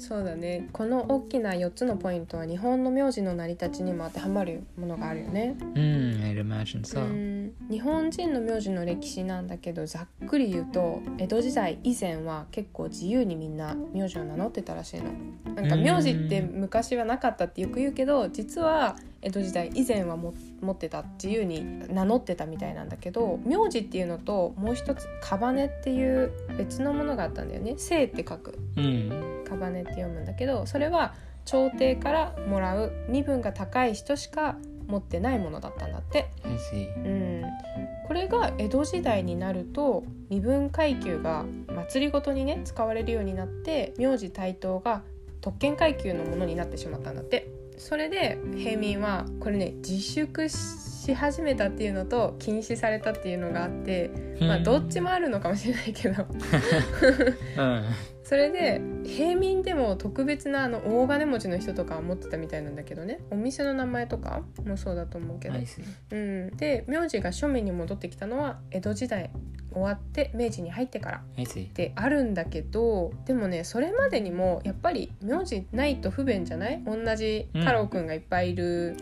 [0.07, 7.01] そうだねこの大きな4つのポイントは日本の名字の成り立ちにも当てはまるものがあるよね Mm, I'd imagine so.
[7.01, 15.05] うん日本人の名字の歴史なんだけどざっくり言うと江戸時代以前は結構自由にみんな名字を名乗ってたらしいの。
[15.55, 27.75] なんか名字って昔はなかったってよく言うけど実は江戸時代以前はも持ってた自由に名乗ってたみたいなんだけど名字っていうのともう一つカバネっていう別のものがあったんだよね。
[27.77, 29.43] 姓って書く Mm.
[29.43, 34.57] カバネって読むんだけどそれは朝廷からもらう身分が高い人しか
[34.87, 36.29] 持ってないものだったんだって。
[36.97, 37.43] うん、
[38.07, 45.01] これが江戸時代になると身分階級が祭りごとにね使われるようになって名字対等が
[45.41, 56.23] 特権階級のものになってしまったんだってそれで平民はこれね自粛し始めたっていうのと禁止されたっていうのがあってまあどっちもあるのかもしれないけど。
[57.55, 57.83] Uh,
[58.25, 63.19] それで平民でも特別なあの大金持ちの人とかは持ってたみたいなんだけどね。
[63.29, 65.59] お店の名前とかもそうだと思うけど.
[66.11, 69.29] うん、で名字が庶民に戻ってきたのは江戸時代。
[69.71, 71.73] 終わって明治に入ってから see.
[71.73, 76.81] であるんだけどでもねそれまでにもやっぱり名字ないと不便じゃない？
[76.85, 78.95] 同じ太郎くんがいっぱいいる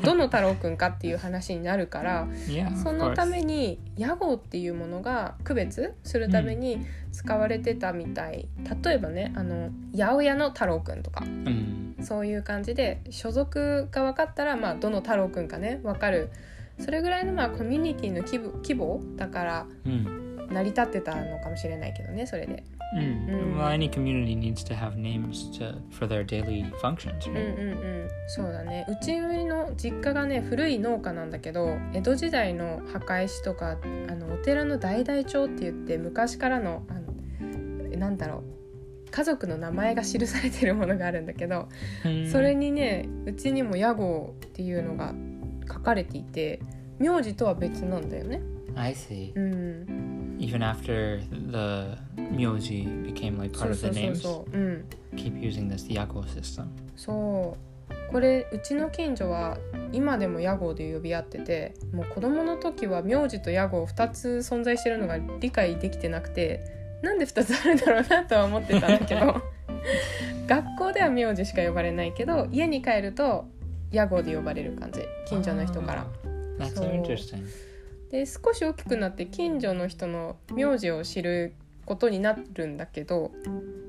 [0.00, 2.26] と、どの太郎くんかっていう話になるから。
[2.82, 6.84] その.ために屋号っていうものが区別するために
[7.16, 8.46] 使われてたみたい、
[8.84, 12.02] 例えばねあの八百屋の太郎くんとか Mm.
[12.04, 16.30] そういう感じで所属が分かったら、まあ、どの太郎くんかね分かる
[16.78, 20.52] それぐらいのまあコミュニティの規模規模だから Mm.
[20.52, 22.62] 成り立ってたのかもしれないけどねそれで。
[22.94, 23.26] Mm.
[23.26, 23.56] Mm.
[23.56, 27.60] Well, any community needs to have names to for their daily functions, うん right?
[27.60, 33.76] うんうんそうだねうちの実家がね古い農家なんだけど江戸時代の墓石とか
[34.08, 37.05] あのお寺の代々帳って言って昔からのあの
[37.96, 41.68] なんだろう家族の名前が記されてるものがあるんだけど
[42.04, 42.30] Mm.
[42.30, 45.14] それにねうちにも屋号っていうのが
[45.66, 46.60] 書かれていて
[46.98, 48.40] 名字とは別なんだよね。
[48.74, 49.32] I see.
[49.34, 51.96] うん、Even after the
[52.34, 54.58] myoji became like そ part う of そ the うそう names, そう。
[54.58, 56.66] うん、keep using this yako system.
[56.96, 59.58] そうこれうちの近所は
[59.92, 69.40] 今でも屋号で呼び合っててもう子供の時は名字と屋号2つ存在してるのが理解できてなくてなんで2つあるんだろうなとは思ってたんだけど。
[70.46, 73.48] 学校では名字しか呼ばれないけど家に帰ると
[73.90, 75.00] 屋号で呼ばれる感じ。
[75.26, 76.06] 近所の人から。
[78.10, 81.54] で少し大きくなって近所の人の名字を知る
[81.84, 83.32] ことになるんだけど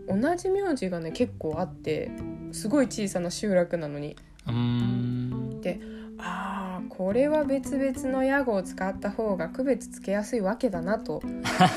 [0.08, 2.12] 同じ名字がね結構あって
[2.52, 4.16] すごい小さな集落なのに。
[4.48, 5.60] Um,
[6.20, 11.22] あーこれは別々の屋号を使った方が区別つけやすいわけだなと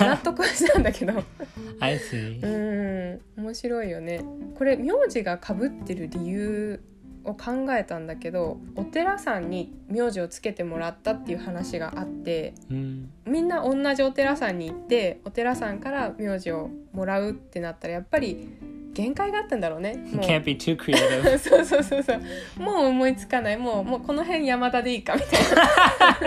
[0.01, 1.25] 納得はしたんだけどう
[1.81, 2.41] I see.
[2.41, 4.25] ーん面白いよね
[4.57, 6.83] これ名字がかぶってる理由
[7.25, 13.05] を考えたんだけどお寺さんに名字をつけてもらったっていう話があって Mm.
[13.27, 18.49] みんな同じお寺さんに行ってお寺さんから名字をもらうってなったらやっぱり
[18.93, 19.97] 限界があったんだろうね。
[20.13, 21.39] もう Can't be too creative.
[21.39, 22.21] そうそうそうそう
[22.63, 25.41] もう思いつかないもうもうこの辺山田でいいかみたい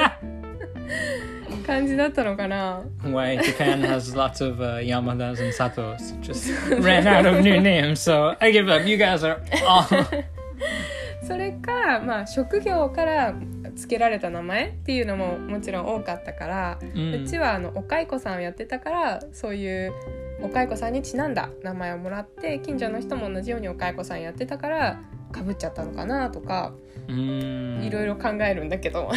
[0.02, 0.18] な
[1.66, 6.20] 感じだったのかな Why Japan has lots of uh, Yamadas and Satos.
[6.22, 8.88] Just ran out of new names, so I give up.
[8.88, 10.24] You guys are all.
[11.26, 13.34] それか、まあ、職業から
[13.76, 17.26] 付けられた名前っていうのももちろん多かったから、う Mm.
[17.30, 19.94] ちはあのお蚕さんをやってたからそういう
[20.44, 25.02] お蚕さんにちなんだ名前をもらって近所の人も同じようにお蚕さんやってたから
[25.32, 26.74] かぶっちゃったのかなとか
[27.08, 27.86] Mm.
[27.86, 29.12] いろいろ考えるんだけど.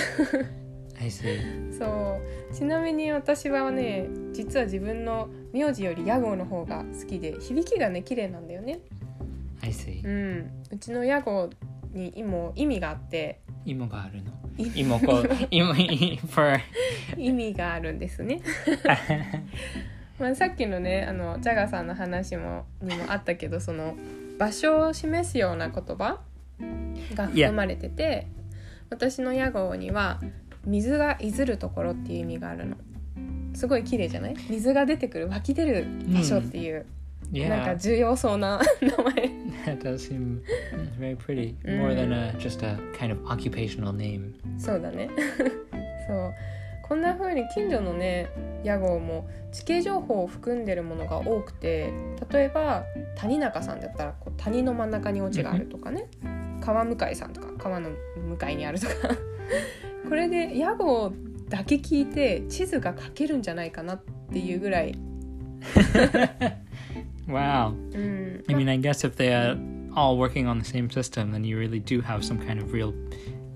[1.78, 2.18] そ
[2.50, 8.80] うちなみに私はね実は自分の名字より屋号の方が好きで響きがね綺麗なんだよね。
[10.04, 11.48] うん、うちの屋号
[11.92, 13.40] にも意味があって
[14.74, 15.46] 芋があるの。
[17.16, 18.40] 意味があるんですね。
[20.18, 23.94] まあ、さっきのねあのジャガーさんの話もにもあったけどその
[24.38, 26.20] 場所を示すような言葉
[27.14, 28.26] が含まれてて
[28.90, 30.20] 私の屋号には
[30.64, 32.76] 水がいずるところっていう意味があるの。
[33.54, 34.36] すごい綺麗じゃない？
[34.50, 36.84] 水が出てくる湧き出る場所っていう、
[37.32, 37.76] なんか yeah.
[37.78, 39.14] 重要そうな 名前。
[39.64, 40.40] That does seem
[41.00, 41.54] very pretty.
[41.64, 44.34] More than a just a kind of occupational name.
[44.58, 45.08] そうだね。
[46.06, 46.34] そう
[46.88, 48.30] こんな風に近所のね
[48.62, 51.92] 屋号も地形情報を含んでるものが多くて
[52.30, 52.84] 例えば
[53.16, 56.08] 谷中さんだったらこう谷の真ん中に落ちがあるとかね
[56.60, 58.92] 川向井さんとか川の向かいにあるとか
[60.08, 61.12] これで屋号
[61.48, 64.94] だけ聞いて地図が書けるんじゃないかなっていうぐらい、
[67.28, 67.70] Wow.
[67.94, 69.56] うん、I mean, I guess if they are
[69.94, 72.92] all working on the same system, then you really do have some kind of real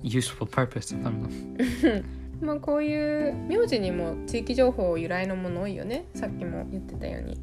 [0.03, 2.05] useful purpose of them.
[2.41, 7.39] まあこういう名字にも地域情報由来のもの多いよねさっきも言ってたように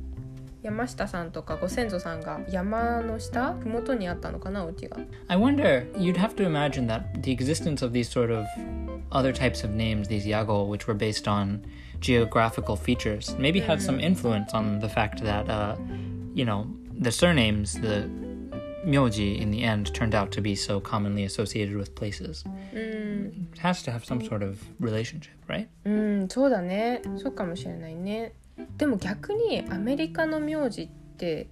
[0.64, 8.46] 山下さんとかご先祖さんが山の下麓にあったのかなお家が I wonder, you'd have to imagine that the existence of these sort of
[9.12, 11.62] other types of names, these yago, which were based on
[12.00, 15.76] geographical features, maybe had some influence on the fact that, uh,
[16.34, 16.68] you know,
[17.00, 18.10] the surnames, the
[18.87, 22.45] myoji in the end turned out to be so commonly associated with places.
[22.75, 25.69] うん It has to have some sort of relationship, right?
[25.85, 25.91] う
[26.25, 28.33] んそうだねそうかもしれないね
[28.77, 31.49] でも逆にアメリカの名字って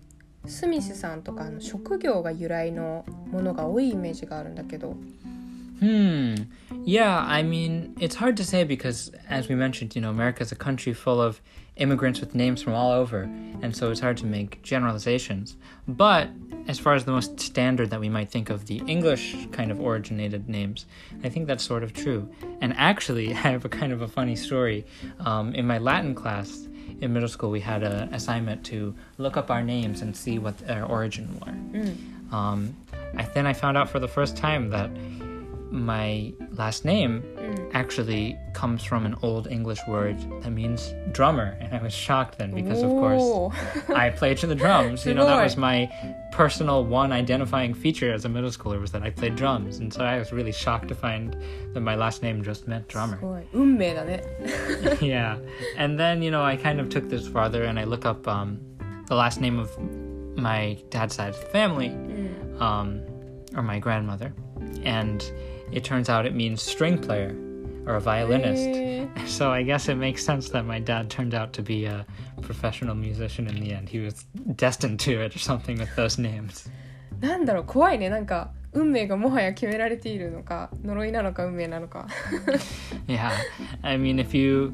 [0.47, 4.97] スミスさんとかあの職業が由来のものが多いイメージがあるんだけど
[5.81, 6.35] Hmm.
[6.85, 10.55] Yeah, I mean, it's hard to say because, as we mentioned, you know, America's a
[10.55, 11.41] country full of
[11.77, 13.23] immigrants with names from all over,
[13.63, 15.57] and so it's hard to make generalizations.
[15.89, 16.29] But
[16.68, 19.80] as far as the most standard that we might think of, the English kind of
[19.80, 20.86] originated names,
[21.24, 22.30] I think that's sort of true.
[22.62, 24.86] And actually, I have a kind of a funny story.
[25.20, 26.68] Um, in my Latin class
[27.02, 30.58] in middle school, we had an assignment to look up our names and see what
[30.60, 31.52] their origin were.
[31.52, 32.76] うん、Um,
[33.16, 34.90] I, then I found out for the first time that
[35.76, 37.24] my last name
[37.74, 41.58] actually comes from an old English word that means drummer.
[41.60, 42.86] And I was shocked then because, Ooh.
[42.86, 45.06] of course, I played to the drums.
[45.06, 45.92] you know, that was my
[46.32, 49.80] personal one identifying feature as a middle schooler was that I played drums.
[49.80, 51.36] And so I was really shocked to find
[51.74, 53.18] that my last name just meant drummer.
[55.02, 55.38] yeah.
[55.76, 58.60] And then, you know, I kind of took this farther and I look up um,
[59.08, 59.78] the last name of
[60.38, 62.62] my dad's side of the family, mm.
[62.62, 63.02] um,
[63.56, 64.34] or my grandmother.
[64.84, 65.24] And
[65.73, 67.35] it turns out it means string player
[67.87, 68.67] or a violinist.
[68.67, 72.07] へー So I guess it makes sense that my dad turned out to be a
[72.43, 73.89] professional musician in the end.
[73.89, 74.25] He was
[74.57, 76.71] destined to it or something with those names.
[77.21, 82.07] なんだろう怖いねなんか運命がもはや決められているのか呪いなのか運命なのか
[83.09, 83.31] Yeah,
[83.83, 84.73] I mean, if you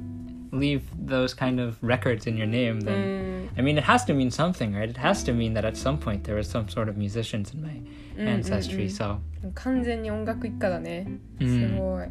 [0.52, 4.04] leave those kind of records in your name, う then ん I mean, it has
[4.06, 4.90] to mean something, right?
[4.90, 7.62] It has to mean that at some point there was some sort of musicians in
[7.62, 8.88] my うんうんうん ancestry.
[8.88, 9.18] So
[9.54, 11.06] 完全に音楽一家だね
[11.40, 12.06] すうんごい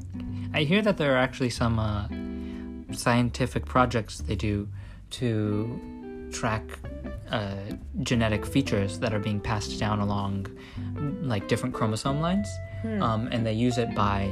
[0.53, 2.07] I hear that there are actually some uh,
[2.93, 4.67] scientific projects they do
[5.11, 5.67] to
[6.31, 6.61] track
[7.29, 7.55] uh,
[8.03, 10.45] genetic features that are being passed down along
[11.21, 12.45] like different chromosome lines.
[12.83, 14.29] うん um, and they use it by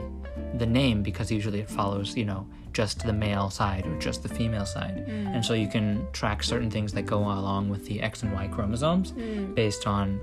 [0.57, 2.45] the name because usually it follows, you know,
[2.77, 5.05] just the male side or just the female side.
[5.07, 8.33] うん And so you can track certain things that go along with the X and
[8.35, 10.17] Y chromosomes うん based on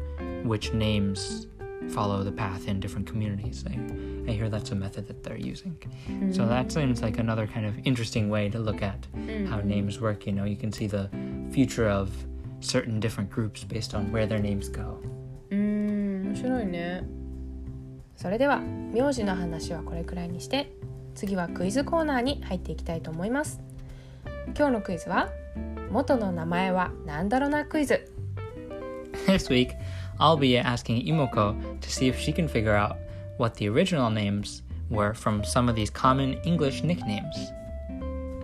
[0.46, 1.46] which names
[1.94, 3.64] follow the path in different communities.
[3.66, 5.76] I, I hear that's a method that they're using.
[6.32, 10.00] So that seems like another kind of interesting way to look at うん how names
[10.00, 10.26] work.
[10.26, 11.08] You know, you can see the
[11.52, 12.10] future of
[12.60, 15.00] certain different groups based on where their names go.
[15.50, 17.02] うーん面白いね
[18.16, 20.70] それでは名字の話はこれくらいにして
[21.15, 23.61] 次はクイズコーナーに入っていきたいと思います
[24.55, 25.29] 今日のクイズは
[25.89, 28.11] 元の名前は何だろなクイズ
[29.25, 29.71] This week,
[30.19, 32.97] I'll be asking Imoko to see if she can figure out
[33.37, 37.53] what the original names were from some of these common English nicknames.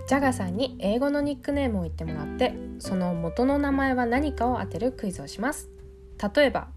[0.07, 5.69] ジャガさんに英語のニックネームを言ってもらってその元の名前は何かを当てるクイズをします
[6.35, 6.67] 例えば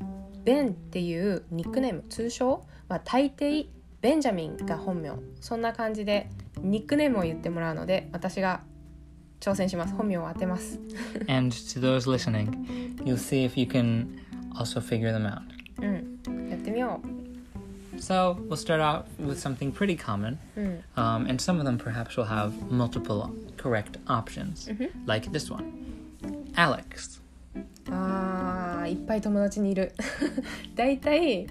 [0.45, 3.67] ベンっていうニックネーム通称は大抵
[4.05, 6.29] ベンジャミンが本名そんな感じで
[6.61, 8.61] ニックネームを言ってもらうので私が
[9.41, 10.79] 挑戦します本名を当てます
[11.27, 12.51] And to those listening,
[13.03, 14.21] you'll see if you can
[14.55, 15.41] also figure them out.
[15.81, 17.01] うんやってみよ
[17.97, 22.19] So, we'll start out with something pretty common, ううん um, and some of them perhaps
[22.21, 24.91] will have multiple correct options, Mhm.
[25.07, 25.65] like this one
[26.57, 27.23] Alex.
[27.91, 29.93] あーいっぱい友達にいる
[30.75, 31.47] だいたい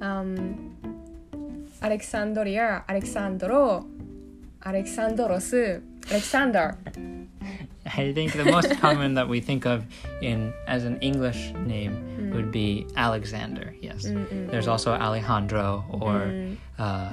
[0.00, 0.56] あん
[1.81, 3.85] アレクサンドリアアレクサンドロ
[4.61, 7.27] アレクサンドロスアレクサンダー
[7.85, 9.83] I think the most common that we think of
[10.21, 13.75] in as an English name would be Alexander.
[13.81, 14.05] Yes.
[14.49, 16.33] There's also Alejandro or
[16.79, 17.09] uh,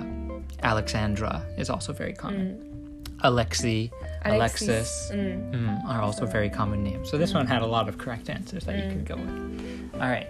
[0.62, 2.70] Alexandra is also very common.
[3.22, 3.90] Alexi,
[4.24, 7.10] Alexis, うん mm, are also very common names.
[7.10, 9.94] So this one had a lot of correct answers that you could go with.
[9.94, 10.28] All right.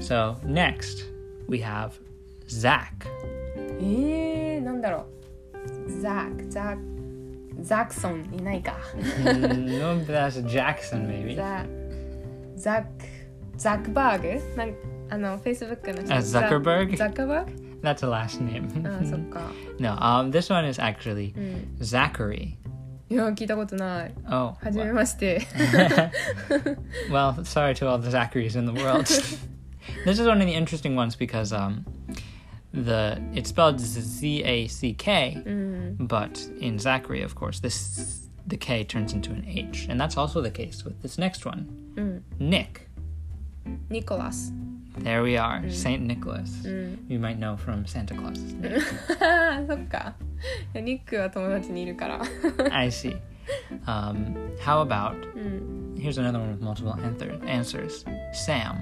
[0.00, 1.04] So next
[1.48, 1.98] we have
[2.48, 3.06] Zach.
[3.72, 5.06] えー、なんだろ
[5.86, 6.80] うザックザック
[7.60, 11.34] ザクソンいないか Mm, no, that's Jackson maybe.
[11.36, 11.64] ザ
[12.56, 12.88] ザック
[13.56, 14.74] ザックバーグなん
[15.10, 16.96] あのフェイスブックの人 Uh, Zuckerberg?
[16.96, 18.66] ザッカーバーグ That's a last name.
[18.86, 19.40] あーそっか
[19.78, 22.54] no, um, this one is actually うん Zachary.
[23.10, 25.40] いや聞いたことない Oh, はじめまして
[27.10, 29.04] well, sorry to all the Zacharys in the world.
[30.04, 31.84] this is one of the interesting ones because um,
[32.72, 38.56] the it's spelled Z A C K, うん but in Zachary, of course, this the
[38.56, 42.22] K turns into an H, and that's also the case with this next one, うん
[42.38, 42.86] Nick.
[43.90, 44.52] ニコラス
[45.02, 46.66] There we are, Saint Nicholas.
[46.66, 48.80] うん You might know from Santa Claus's name.
[49.66, 50.14] そっか
[50.74, 52.22] いやニックは友達にいるから
[52.72, 53.16] I see.
[53.86, 58.04] Um, how about うん here's another one with multiple answer- answers.
[58.32, 58.76] Sam.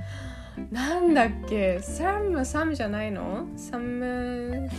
[0.69, 4.69] なんだっけサムサムじゃないのサム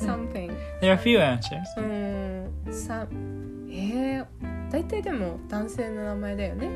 [0.00, 1.58] something there are a few answers.
[1.76, 3.06] うんサ
[3.70, 4.26] えー、
[4.70, 6.68] 大体でも男性の名前だよね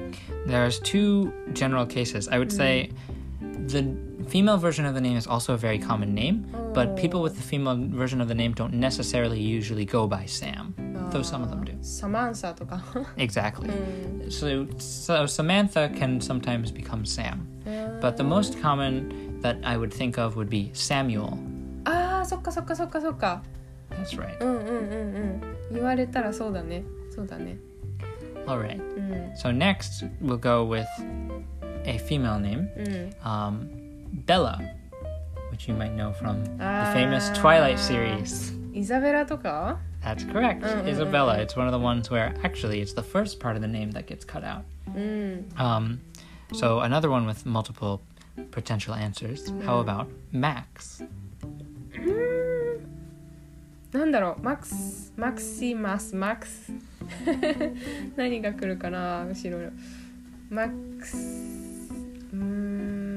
[0.46, 2.30] There's two general cases.
[2.32, 2.90] I would say
[3.67, 3.95] the
[4.29, 7.41] female version of the name is also a very common name, but people with the
[7.43, 10.73] female version of the name don't necessarily usually go by Sam,
[11.11, 11.73] though some of them do.
[11.81, 12.83] サマンサとか
[13.17, 13.69] Exactly.
[13.69, 17.47] うん So, so Samantha can sometimes become Sam,
[18.01, 21.37] but the most common that I would think of would be Samuel.
[21.85, 23.41] あーそっかそっかそっかそっか
[23.91, 24.37] That's right.
[24.41, 25.41] うんうんうんうん
[25.71, 27.57] 言われたらそうだねそうだね
[28.45, 28.77] All right.
[28.81, 30.85] うん So next we'll go with
[31.85, 33.67] a female name, うん um,
[34.25, 34.59] Bella,
[35.51, 36.93] which you might know from the Ah.
[36.93, 38.53] famous Twilight series.
[38.73, 41.35] イザベラとか That's correct, Mm, mm, Isabella.
[41.37, 43.91] mm, It's one of the ones where actually it's the first part of the name
[43.93, 44.61] that gets cut out.
[44.95, 45.99] うん Um,
[46.53, 47.99] so another one with multiple
[48.51, 49.51] potential answers.
[49.65, 51.03] How about Max?
[53.91, 56.71] なんだろうマックスマクシマスマックス
[58.15, 59.71] 何が来るかな後ろ
[60.49, 61.50] マックスうー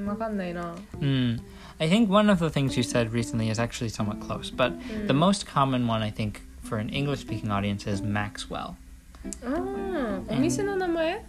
[0.04, 1.38] んわかんないな Hmm.
[1.78, 4.72] I think one of the things you said recently is actually somewhat close, but
[5.06, 8.74] the most common one I think for an English-speaking audience is Maxwell.
[9.42, 11.24] あーお店の名前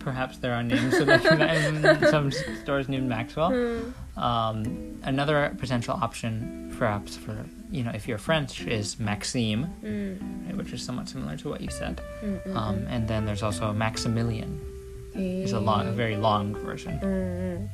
[0.00, 1.08] Perhaps there are names of
[2.10, 2.30] some
[2.62, 3.48] stores named Maxwell.
[3.52, 10.18] うん Um, another potential option, perhaps for you know, if you're French, is Maxime, うん
[10.48, 12.02] right, which is somewhat similar to what you said.
[12.24, 14.58] うんうん Um, and then there's also Maximilian.
[15.14, 16.98] へ It's a long, a very long version.
[17.02, 17.70] うんうん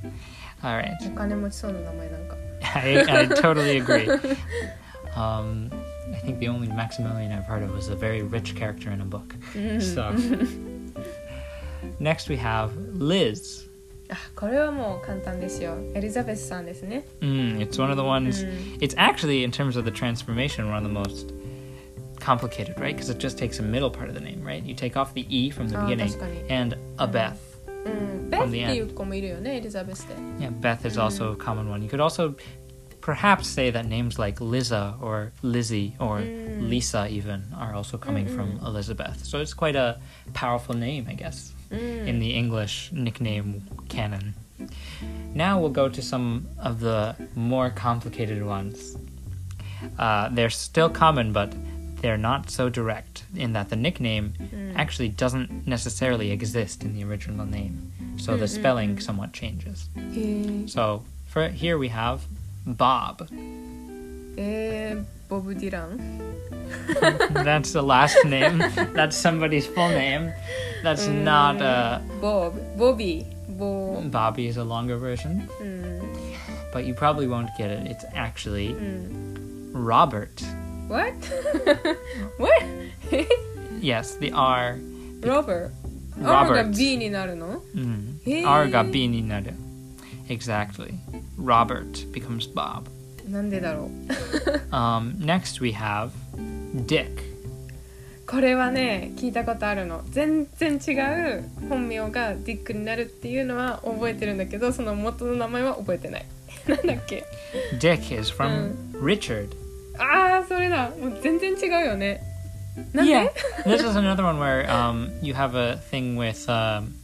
[0.62, 0.92] All right.
[1.06, 2.36] お金持ちそうな名前なんか
[2.74, 4.08] I, I totally agree.
[5.16, 5.70] Um,
[6.12, 9.04] I think the only Maximilian I've heard of was a very rich character in a
[9.04, 9.34] book.
[9.54, 10.10] うん So,
[12.00, 13.68] next we have Liz.
[14.10, 18.44] あこれはもう簡単ですよエリザベスさんですね Mm, it's one of the ones.
[18.44, 18.78] Mm.
[18.80, 21.32] It's actually, in terms of the transformation, one of the most
[22.19, 22.95] complicated, right?
[22.95, 24.63] Because it just takes a middle part of the name, right?
[24.63, 26.07] You take off the E from the beginning
[26.49, 27.39] and a Beth.
[28.41, 28.73] From the end.
[30.39, 31.81] Yeah, Beth is also a common one.
[31.81, 32.35] You could also
[33.01, 36.19] perhaps say that names like Liza or Lizzie or
[36.59, 39.25] Lisa even are also coming from Elizabeth.
[39.25, 39.99] So it's quite a
[40.33, 44.33] powerful name, I guess, in the English nickname canon.
[45.33, 48.97] Now we'll go to some of the more complicated ones.
[49.97, 51.53] Uh, they're still common, but
[52.01, 54.73] they're not so direct in that the nickname mm.
[54.75, 57.91] actually doesn't necessarily exist in the original name.
[58.17, 58.39] So Mm-mm.
[58.39, 59.89] the spelling somewhat changes.
[59.95, 60.69] Mm.
[60.69, 62.25] So for here we have
[62.65, 63.27] Bob.
[64.37, 64.95] Eh,
[65.27, 66.19] Bob Dylan.
[67.31, 68.57] That's the last name.
[68.93, 70.33] That's somebody's full name.
[70.83, 71.23] That's mm.
[71.23, 72.55] not a Bob.
[72.77, 73.27] Bobby.
[73.47, 74.11] Bob.
[74.11, 75.47] Bobby is a longer version.
[75.59, 75.79] Mm.
[76.71, 77.87] But you probably won't get it.
[77.87, 79.71] It's actually mm.
[79.73, 80.43] Robert.
[80.89, 81.13] What?
[82.37, 82.63] What?
[83.81, 84.77] Yes, the R.
[85.21, 85.69] ロバー
[86.21, 86.75] R が Robert.
[86.77, 88.19] B になるの Mm.
[88.25, 88.45] Hey.
[88.45, 89.53] R ga B ni naru.
[90.27, 90.93] Exactly.
[91.37, 92.83] Robert becomes Bob.
[93.29, 93.89] なんでだろう
[94.71, 96.09] Um, next we have
[96.87, 97.07] Dick.
[98.27, 100.91] これはね聞いたことあるの全然違
[101.37, 106.25] う本名がディックになるっていうのは覚えてるんだけどその元の名前は覚えてない
[106.67, 107.25] なんだっけ
[107.79, 109.49] Dick is from Richard.
[109.98, 112.20] ああそれだもう全然違うよね
[112.92, 113.28] なんで Yeah,
[113.64, 116.94] this is another one where um, you have a thing with um,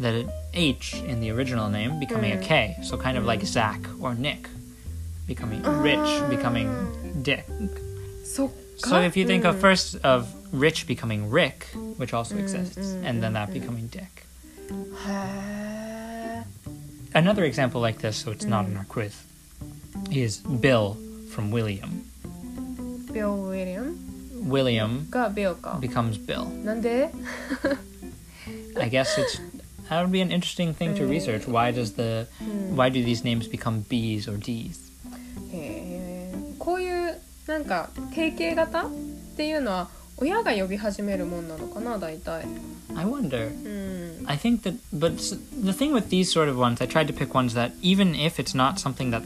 [0.00, 4.14] the H in the original name becoming a K, so kind of like Zach or
[4.16, 4.48] Nick,
[5.28, 6.68] becoming Rich, becoming
[7.22, 7.44] Dick.
[8.24, 8.48] そっ
[8.80, 11.66] か So if you think うん of first of Rich becoming Rick,
[11.98, 14.26] which also exists, and then that becoming Dick.
[15.06, 16.42] へ
[17.14, 19.12] Another example like this, so it's not in our quiz,
[20.10, 20.96] is Bill
[21.30, 22.04] from William.
[23.06, 23.94] ービル・ウィリアム
[24.48, 26.44] William がビルか becomes Bill.
[26.64, 27.10] なんで
[28.76, 29.40] I guess it's
[29.88, 31.46] that would be an interesting thing to research.
[31.46, 32.26] Why does the
[32.74, 34.90] why do these names become B's or D's?
[35.52, 38.90] へーこういうなんか定型型っ
[39.36, 42.44] ていうのは親が呼び始めるもんなのかな大体
[42.94, 43.48] I wonder.
[43.48, 47.06] うん I think that, but s- the thing with these sort of ones, I tried
[47.08, 49.22] to pick ones that even if it's not something that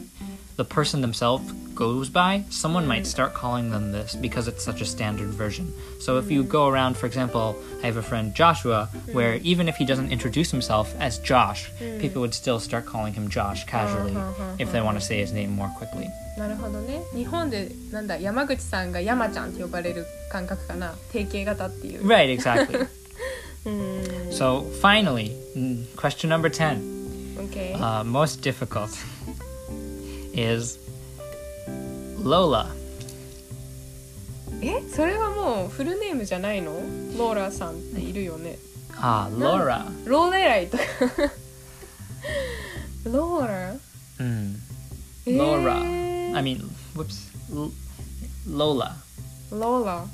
[0.61, 4.85] the person themselves goes by, someone might start calling them this because it's such a
[4.85, 5.73] standard version.
[6.01, 9.77] So if you go around, for example, I have a friend Joshua, where even if
[9.77, 11.71] he doesn't introduce himself as Josh,
[12.01, 14.17] people would still start calling him Josh casually
[14.59, 16.09] if they want to say his name more quickly.
[16.37, 22.87] なるほどね日本でなんだ山口さんが山ちゃんって呼ばれる感覚かな定型型っていう Right, exactly.
[23.65, 26.79] うん so finally, mm, question number 10.
[27.39, 28.91] OK、 uh, most difficult
[30.35, 30.79] is
[32.23, 32.67] Lola.
[34.63, 36.73] えそれはもうフルネームじゃないの
[37.19, 38.59] ローラさんっているよね
[38.99, 39.85] Ah, Laura.
[40.07, 40.83] ローレライとか
[43.05, 43.75] ローラ
[44.19, 44.57] Mm.
[45.27, 46.35] えー Laura.
[46.35, 46.63] I mean,
[46.95, 47.27] whoops.
[47.53, 47.71] L-
[48.49, 48.95] Lola
[49.51, 50.05] ローラ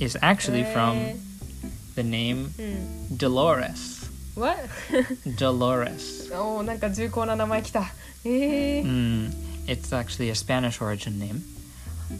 [0.00, 1.16] is actually え from
[1.94, 4.06] the name ーうん Dolores.
[4.34, 4.56] What?
[5.38, 6.34] Dolores.
[6.34, 7.84] おーなんか重厚な名前きた
[8.23, 8.83] Eh.
[8.83, 9.33] Mm,
[9.67, 11.43] it's actually a Spanish origin name.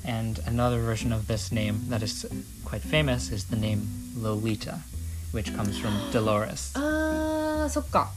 [0.05, 2.25] And another version of this name that is
[2.65, 4.79] quite famous is the name Lolita,
[5.31, 6.71] which comes from Dolores.
[6.75, 8.07] Ah, uh.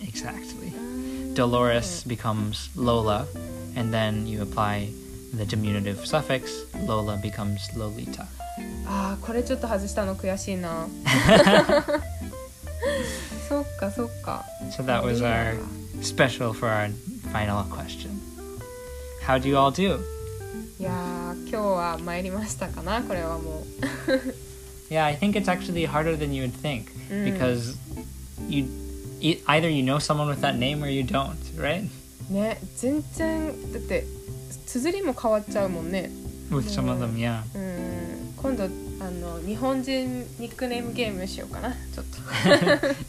[0.00, 0.72] Exactly.
[0.76, 1.34] Ah.
[1.34, 3.26] Dolores becomes Lola,
[3.74, 4.90] and then you apply
[5.32, 8.28] the diminutive suffix, Lola becomes Lolita.
[8.86, 10.86] Ah, ああ、これちょっと外したの悔しいな。
[13.48, 14.44] そっかそっか。
[14.70, 15.56] So that was our
[16.00, 16.90] special for our
[17.33, 18.09] final question.
[19.25, 19.99] How do you all do?
[20.79, 23.63] いやー今日は参りましたかなこれはも
[24.89, 27.25] Yeah, I think it's actually harder than you would think Mm.
[27.33, 27.75] because
[28.47, 28.65] you
[29.19, 31.87] e- either you know someone with that name or you don't, right?
[32.29, 34.05] うね全然だって
[34.67, 36.09] 綴りも変わっちゃうもんね
[36.49, 37.41] With some of them, yeah.
[37.55, 38.63] うん今度
[39.01, 42.05] あの日本人ニックネームゲームしようかなちょっ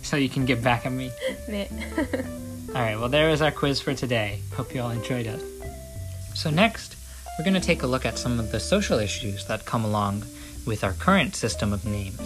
[0.03, 1.11] so you can get back at me.
[1.47, 1.71] と ね
[2.76, 4.42] All right, well, there is our quiz for today.
[4.54, 5.42] Hope you all enjoyed it.
[6.34, 6.98] So, next,
[7.38, 10.26] we're going to take a look at some of the social issues that come along
[10.68, 12.20] with our current system of names.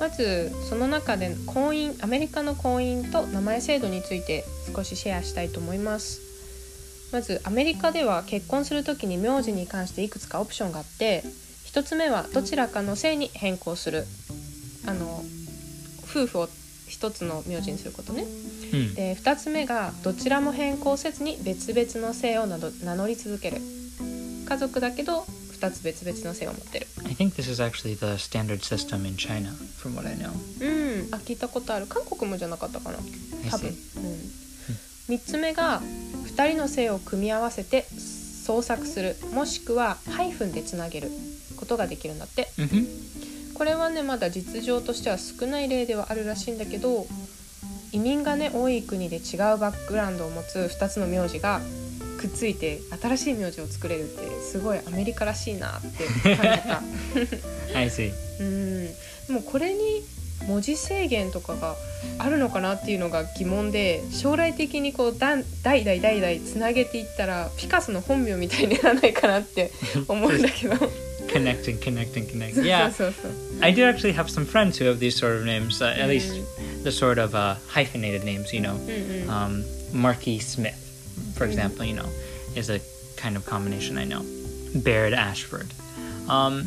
[0.00, 4.44] まずその中で婚姻アメリカの婚姻と名前制度について
[4.74, 11.22] 少しシェアしたいと思いますまずアメリカでは結婚する時に名字に関していくつかオプションがあって
[11.66, 14.06] 1つ目はどちらかの姓に変更する
[14.86, 15.22] あの
[16.04, 16.48] 夫婦を
[17.02, 18.24] 1つの名字にすることね。
[18.72, 18.94] うん。
[18.94, 23.60] で2つ目がどちらも変更せずに別々の姓を名乗り続ける。
[24.48, 25.20] 家族だけど
[25.60, 26.86] 2つ別々の姓を持ってる。
[27.04, 30.30] I think this is actually the standard system in China, from what I know.
[30.60, 31.14] うん。
[31.14, 31.86] あ聞いたことある。
[31.86, 32.98] 韓国もじゃなかったかな。
[33.50, 35.80] 多分.うん、3つ目が
[36.26, 39.16] 2人の姓を組み合わせて創作する。
[39.32, 41.10] もしくはハイフンでつなげる
[41.56, 42.48] ことができるんだって。
[42.58, 43.12] Mm-hmm.
[43.54, 47.06] これはねまだ実情としては少ない例ではあるらしいんだけど
[47.92, 51.60] 移民がね多い国で違うバックグラウンドを持つ2つの名字が
[52.18, 56.82] くっついて新しい名字を作れるってすごいアメリカらしいなって感じた.
[58.40, 58.86] うん。
[58.86, 58.92] で
[59.30, 59.80] もこれに
[60.46, 61.76] 文字制限とかが
[62.18, 69.70] あるのかなっていうのが疑問で将来的にこう代々代々つなげていったらピカソの本名みたいにならないかなって
[70.08, 70.74] 思うんだけど
[71.32, 72.64] connecting, connecting, connecting.
[72.72, 72.92] Yeah.
[73.60, 76.08] I do actually have some friends who have these sort of names, uh, at mm.
[76.08, 78.76] least the sort of uh, hyphenated names, you know.
[79.28, 80.78] Um, Marky Smith,
[81.36, 81.50] for mm.
[81.50, 82.08] example, you know,
[82.54, 82.80] is a
[83.16, 84.24] kind of combination I know.
[84.74, 85.72] Baird Ashford.
[86.28, 86.66] Um,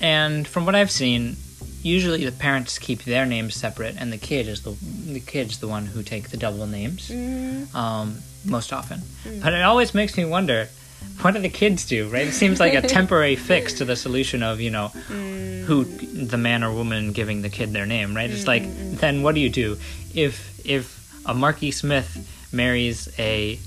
[0.00, 1.36] and from what I've seen,
[1.82, 4.76] usually the parents keep their names separate, and the kid is the
[5.12, 7.74] the kid's the one who take the double names, mm.
[7.74, 9.00] um, most often.
[9.24, 9.42] Mm.
[9.42, 10.68] But it always makes me wonder
[11.20, 12.08] what do the kids do?
[12.08, 12.26] Right?
[12.26, 15.64] It seems like a temporary fix to the solution of you know mm.
[15.64, 18.14] who the man or woman giving the kid their name.
[18.14, 18.30] Right?
[18.30, 18.96] It's like mm-hmm.
[18.96, 19.78] then what do you do
[20.14, 23.58] if if a Marky Smith marries a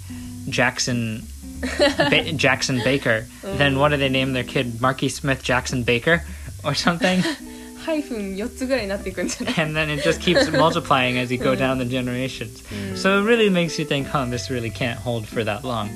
[0.49, 1.23] Jackson
[1.77, 3.25] ba- Jackson Baker?
[3.41, 3.79] Then oh.
[3.79, 4.81] what do they name their kid?
[4.81, 6.23] Marky Smith Jackson Baker
[6.63, 7.23] or something?
[7.85, 12.63] ハイフン4つぐらいになっていくんじゃない and then it just keeps multiplying as you go down the generations.
[12.95, 15.89] So it really makes you think, oh, this really can't hold for that long.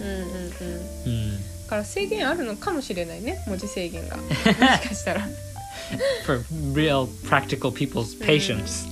[1.03, 1.55] Hmm.
[1.65, 4.53] だから制限あるのかもしれないね文字制限がもしか
[4.93, 5.27] したら
[6.25, 8.87] For real practical people's patience.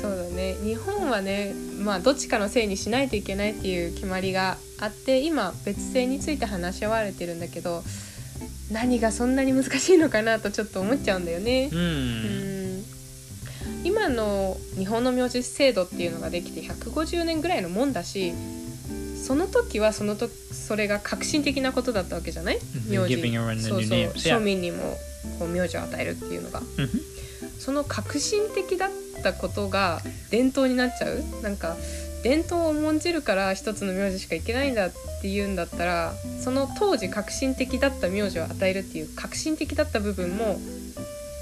[0.00, 7.82] そうだね日本はねまあどっちかのせいにしないといけないっていう決まりがあって今別姓について話し合われてるんだけど
[8.70, 11.68] 何がそんなに難しいのかなとちょっと思っちゃうんだよね。
[11.72, 12.78] う Hmm.
[12.78, 12.84] ん
[13.82, 18.34] 今の日本の名字制度っていうのができて150年ぐらいのもんだし
[19.16, 23.98] その時はその時それが革新的なことだったわけじゃない？Mhm, everyone the そうそう.
[24.36, 24.96] 庶民にも
[25.38, 26.88] こう名字を与えるっていうのが Mhm.
[27.58, 28.90] その革新的だっ
[29.22, 30.00] たことが
[30.30, 31.22] 伝統になっちゃう？
[31.42, 31.76] なんか
[32.22, 34.92] 伝統を重んじるから一つの名字しかいけないんだっ
[35.22, 40.58] ていうんだったらその当時革新的だった名字を与えるっていう革新的だった部分も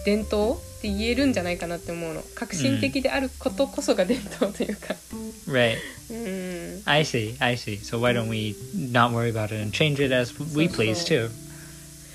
[0.05, 4.95] 伝統って言えるんじゃないかなって思うの革新的であることこそが伝統というか
[5.49, 5.79] Right.
[6.11, 7.35] うん I see.
[7.41, 7.79] I see.
[7.81, 11.31] So why don't we not worry about it and change it as we please too?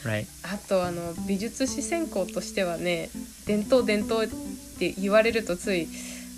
[0.06, 0.28] Right.
[0.44, 3.10] あとあの美術史専攻としてはね
[3.46, 4.28] 伝統伝統っ
[4.80, 5.88] て言われるとつい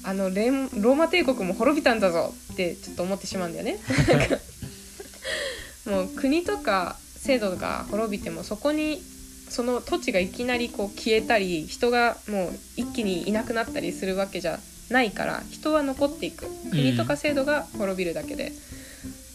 [0.05, 3.79] あのレンローマ帝国も滅びたんだぞってちょっと思ってしまうんだよね。
[5.85, 9.01] もう国とか制度が滅びてもそこに
[9.49, 18.51] その土地がいきなりこう消えたり人がもう一気にいなくなったりするわけじゃないから人は残っていく国とか制度が滅びるだけで。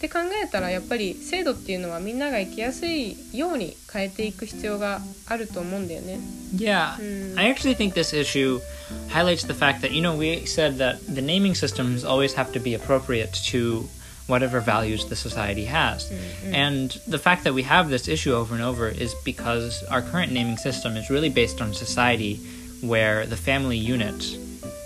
[0.00, 6.18] て考えたらやっぱり制度っていうのはみんなが生きやすいように変えていく必要があると思うんだよね。
[6.54, 7.38] Yeah, Hmm.
[7.38, 8.60] I actually think this issue
[9.08, 12.60] highlights the fact that, you know, we said that the naming systems always have to
[12.60, 13.88] be appropriate to
[14.26, 16.10] whatever values the society has.
[16.52, 20.32] And the fact that we have this issue over and over is because our current
[20.32, 22.40] naming system is really based on society
[22.82, 24.24] where the family unit,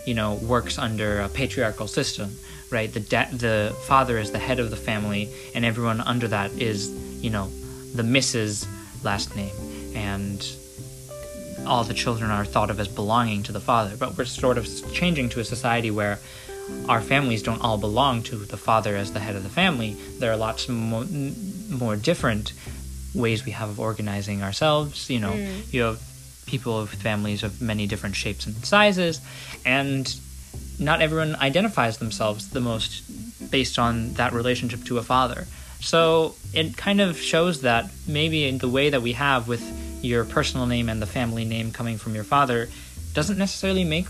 [0.07, 2.31] you know, works under a patriarchal system,
[2.72, 2.92] right?
[2.92, 6.90] The da- the father is the head of the family and everyone under that is,
[7.24, 7.50] you know,
[7.94, 8.68] the Mrs.
[9.04, 9.56] last name
[9.96, 10.46] and
[11.66, 13.96] all the children are thought of as belonging to the father.
[13.98, 16.20] But we're sort of changing to a society where
[16.88, 19.96] our families don't all belong to the father as the head of the family.
[20.20, 21.06] There are lots more,
[21.70, 22.54] more different
[23.14, 25.10] ways we have of organizing ourselves.
[25.10, 25.74] You know, mm.
[25.74, 26.02] you have
[26.46, 29.22] people with families of many different shapes and sizes,
[29.66, 30.08] and
[30.80, 35.48] not everyone identifies themselves the most based on that relationship to a father.
[35.80, 39.64] So it kind of shows that maybe in the way that we have with
[40.04, 42.70] your personal name and the family name coming from your father
[43.14, 44.08] doesn't necessarily make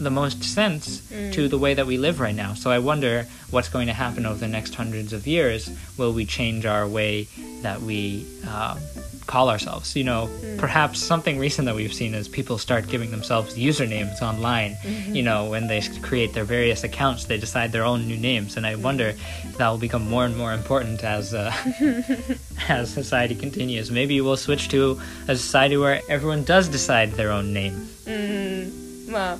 [0.00, 1.32] the most sense mm.
[1.32, 2.54] to the way that we live right now.
[2.54, 5.70] So I wonder what's going to happen over the next hundreds of years.
[5.98, 7.28] Will we change our way
[7.60, 8.78] that we uh,
[9.26, 9.94] call ourselves?
[9.94, 10.58] You know, mm.
[10.58, 14.72] perhaps something recent that we've seen is people start giving themselves usernames online.
[14.76, 15.14] Mm-hmm.
[15.14, 18.66] You know, when they create their various accounts, they decide their own new names, and
[18.66, 18.82] I mm.
[18.82, 19.14] wonder
[19.58, 21.52] that will become more and more important as uh,
[22.68, 23.90] as society continues.
[23.90, 24.98] Maybe we'll switch to
[25.28, 27.74] a society where everyone does decide their own name.
[28.06, 29.12] Mm.
[29.12, 29.38] Well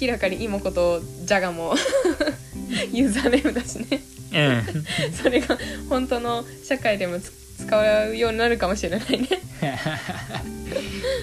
[0.00, 1.74] 明らかに妹子とジャガも
[2.92, 4.02] ユーザーネームだしね
[4.32, 4.62] Eh.
[5.20, 5.58] それが
[5.88, 9.28] 本当の社会でもつ使うようになるかもしれないね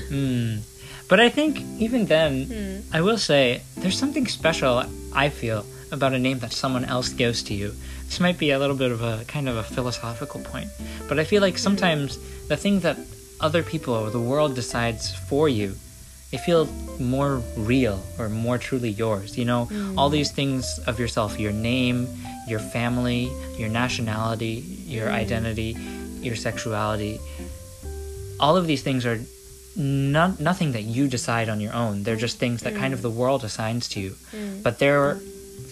[0.10, 0.60] Hmm.
[1.10, 2.82] But I think even then, Mm.
[2.92, 4.84] I will say there's something special
[5.14, 7.72] I feel about a name that someone else gives to you.
[8.08, 10.68] This might be a little bit of a kind of a philosophical point,
[11.08, 12.18] but I feel like sometimes
[12.50, 12.98] the thing that
[13.40, 15.76] other people or the world decides for you,
[16.32, 16.66] they feel
[17.00, 19.38] more real or more truly yours.
[19.38, 19.98] You know, mm.
[19.98, 22.08] all these things of yourself, your name,
[22.48, 25.14] your family, your nationality, your mm.
[25.14, 25.78] identity,
[26.22, 27.20] your sexuality,
[28.40, 29.20] all of these things are
[29.76, 32.04] not nothing that you decide on your own.
[32.04, 33.04] They're just things that kind of mm.
[33.04, 34.16] the world assigns to you.
[34.64, 35.20] But they're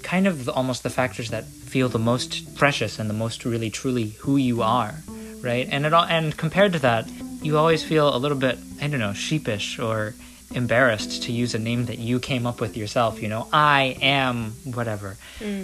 [0.03, 4.10] kind of almost the factors that feel the most precious and the most really truly
[4.20, 4.95] who you are,
[5.41, 5.68] right?
[5.70, 7.10] And it all and compared to that,
[7.41, 10.14] you always feel a little bit I don't know sheepish or
[10.53, 13.23] embarrassed to use a name that you came up with yourself.
[13.23, 15.16] You know, I am whatever.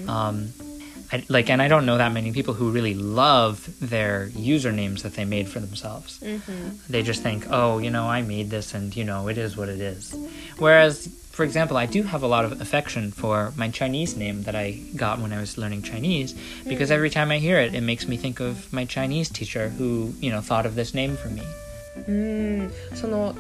[0.09, 0.53] Um,
[1.13, 5.15] I, like, and I don't know that many people who really love their usernames that
[5.15, 6.23] they made for themselves.
[6.89, 9.69] They just think, oh, you know, I made this and, you know, it is what
[9.69, 10.17] it is.
[10.59, 14.57] Whereas, for example, I do have a lot of affection for my Chinese name that
[14.57, 16.35] I got when I was learning Chinese
[16.67, 20.13] because every time I hear it, it makes me think of my Chinese teacher who,
[20.19, 21.43] you know, thought of this name for me.
[22.09, 23.35] うんその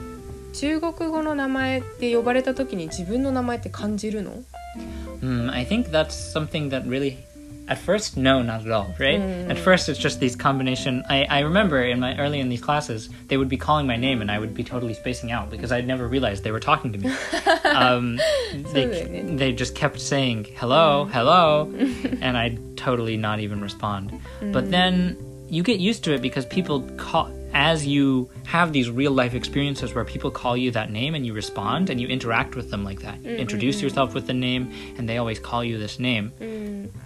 [0.52, 4.42] 中国語の名前って呼ばれた時に自分の名前って感じるの
[5.20, 7.16] Hmm, I think that's something that really,
[7.68, 9.18] at first, no, not at all, right?
[9.48, 11.02] At first, it's just these combination.
[11.08, 14.20] I, I remember in my early in these classes, they would be calling my name,
[14.20, 16.98] and I would be totally spacing out because I'd never realized they were talking to
[16.98, 17.10] me.
[17.74, 18.18] um,
[18.74, 19.36] they, そうだよね。
[19.38, 21.68] they just kept saying hello, hello,
[22.20, 24.12] and I'd totally not even respond.
[24.52, 25.16] But then
[25.48, 29.94] you get used to it because people call as you have these real life experiences
[29.94, 33.00] where people call you that name and you respond and you interact with them like
[33.00, 33.22] that.
[33.22, 36.32] You introduce yourself with the name and they always call you this name.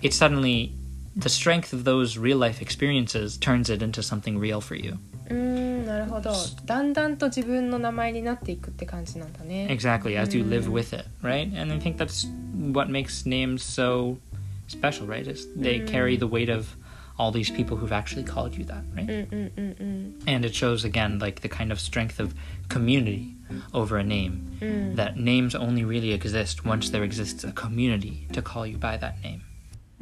[0.03, 0.73] It's suddenly
[1.17, 4.99] the strength of those real life experiences turns it into something real for you.
[5.31, 6.33] うんなるほど
[6.67, 11.47] だんだんと自分の名前になっていくって感じなんだね Exactly, as you live with it, right?
[11.57, 12.27] And I think that's
[12.73, 14.19] what makes names so
[14.67, 15.27] special, right?
[15.29, 16.77] Is they carry the weight of
[17.19, 19.07] all these people who've actually called you that, right?
[19.07, 22.35] うんうんうんうん、 And it shows again like the kind of strength of
[22.69, 23.37] community
[23.73, 24.41] over a name.
[24.61, 28.99] うん、 That names only really exist once there exists a community to call you by
[28.99, 29.41] that name.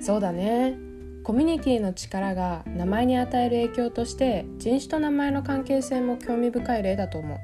[0.00, 0.76] そうだね
[1.24, 7.38] コミュニティの力が名前に与える影響として人種と名前の関係性も興味深い例だと思う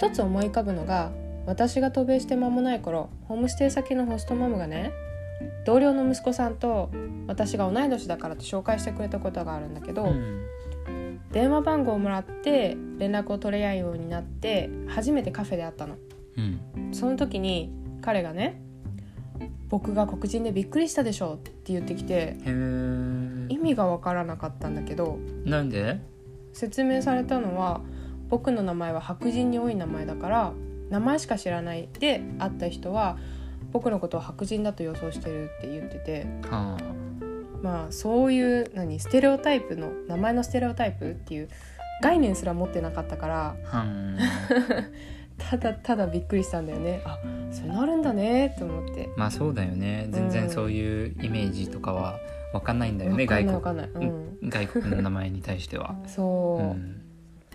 [0.00, 1.10] 一つ思い浮かぶのが
[1.44, 4.92] 私が渡米して間もない頃ホームステイ先のホストマムがね
[5.65, 6.89] 同僚の息子さんと
[7.27, 10.43] 私が同い年だからと紹介してくれたことがあるんだけど、Hmm.
[11.31, 15.95] 電話番号をもらって連絡を取り合うようになって初めてカフェで会ったの
[16.35, 16.93] Hmm.
[16.93, 17.71] その時に
[18.01, 18.61] 彼がね
[19.69, 25.99] 僕が黒人でびっくりしたでしょって言ってきて Uh, 意味が分からなかったんだけど nande?
[26.53, 27.81] 説明されたのは
[28.29, 30.53] 僕の名前は白人に多い名前だから
[30.89, 33.17] 名前しか知らないで会った人は
[33.73, 36.25] 僕のことを白人だと予想してるって言ってて。
[36.51, 36.77] Oh.
[37.61, 41.49] まあそういう何ステレオタイプの名前のステレオタイプっていう
[42.01, 43.55] 概念すら持ってなかったから。
[43.65, 44.17] Hmm.
[45.37, 47.01] ただただびっくりしたんだよね。
[47.05, 47.17] あ
[47.51, 49.09] そういうのあるんだねって思って。
[49.17, 50.07] まあそうだよね。
[50.11, 52.19] 全然そういうイメージとかは
[52.53, 55.95] わかんないんだよね、分かん外分かんない、うん、国外国の名前に対しては。
[56.05, 56.75] そ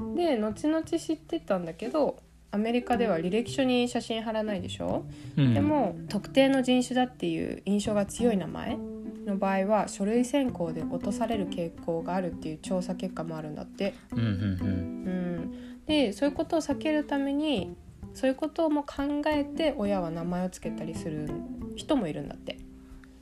[0.01, 0.05] う。
[0.05, 0.15] う、ん。
[0.17, 2.17] で後々知ってたんだけど
[2.51, 5.05] アメリカでは履歴書に写真貼らないでしょ、
[5.37, 5.55] うん。
[5.55, 8.79] でも特定の人種だっていう印象が強い名前
[9.27, 17.77] の場合は書類選考で落とされる傾向があるっていう調査結果もあるんだって、うんうんうん、でそういうことを避けるために
[18.15, 21.31] そういうことも考えて親は名前をつけたりする
[21.77, 22.59] 人もいるんだって。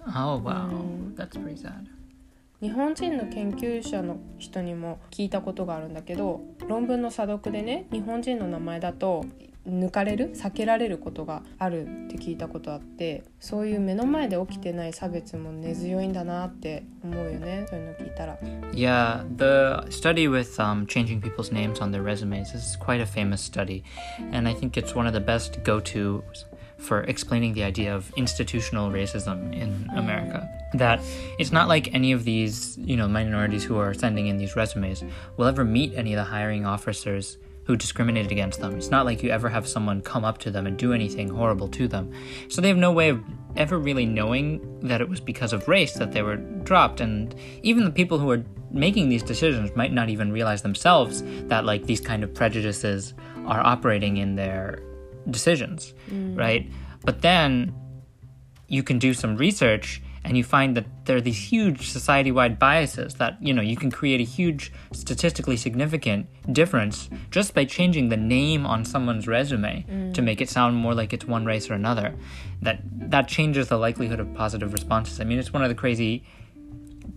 [0.06, 0.12] うん。
[0.12, 1.14] Oh wow,
[2.62, 9.26] 日本人の研究者の人にも聞いたことがあるんだけど論文の査読でね日本人の名前だと
[9.68, 18.38] 抜かれる避けられることがあるって聞いたことあってそういう目の前で起きてない差別も根強いんだなって思うよねそういうの聞いたら。
[18.72, 23.82] Yeah, the study with um, changing people's names on their resumes is quite a famous study,
[24.32, 26.46] and I think it's one of the best go-tos
[26.78, 30.48] for explaining the idea of institutional racism in America.
[30.74, 31.00] That
[31.38, 35.02] it's not like any of these, you know, minorities who are sending in these resumes
[35.36, 38.76] will ever meet any of the hiring officers who discriminated against them.
[38.76, 41.66] It's not like you ever have someone come up to them and do anything horrible
[41.68, 42.12] to them.
[42.48, 43.20] So they have no way of
[43.56, 47.00] ever really knowing that it was because of race that they were dropped.
[47.00, 51.64] And even the people who are making these decisions might not even realize themselves that
[51.64, 53.14] like these kind of prejudices
[53.46, 54.80] are operating in their
[55.30, 56.36] decisions, mm.
[56.36, 56.70] right?
[57.04, 57.74] But then
[58.68, 63.14] you can do some research and you find that there are these huge society-wide biases
[63.14, 68.16] that you know you can create a huge statistically significant difference just by changing the
[68.16, 70.12] name on someone's resume mm.
[70.12, 72.12] to make it sound more like it's one race or another.
[72.60, 75.20] That that changes the likelihood of positive responses.
[75.20, 76.24] I mean it's one of the crazy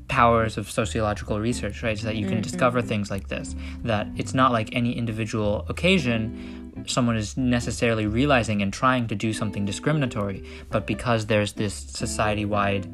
[0.08, 1.98] powers of sociological research right?
[1.98, 2.42] Is that you can mm-hmm.
[2.42, 8.62] discover things like this that it's not like any individual occasion someone is necessarily realizing
[8.62, 12.88] and trying to do something discriminatory, but because there's this society wide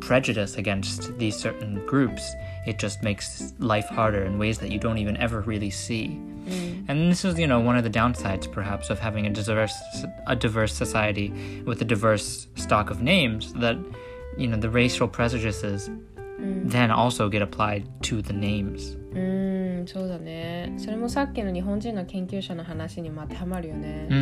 [0.00, 2.34] prejudice against these certain groups,
[2.66, 6.20] it just makes life harder in ways that you don't even ever really see.
[6.46, 6.84] Mm.
[6.88, 9.74] And this is, you know, one of the downsides perhaps of having a diverse
[10.26, 13.78] a diverse society with a diverse stock of names that
[14.36, 16.70] you know the racial prejudices mm.
[16.70, 18.96] then also get applied to the names.
[19.14, 19.86] うん。
[19.86, 20.74] そうだね。
[20.76, 24.14] それもさっきの日本人の研究者の話にも当てはまるよね、Mm.
[24.14, 24.20] う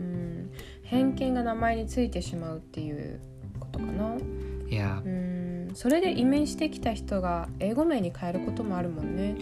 [0.00, 0.50] ん、
[0.82, 3.20] 偏見が名前についてしまうっていう
[3.58, 4.16] ことかな。
[4.68, 5.02] Yeah.
[5.04, 5.08] う
[5.70, 5.74] ん。
[5.74, 9.36] それで移民してきた人が英語名に変えることもあるもんね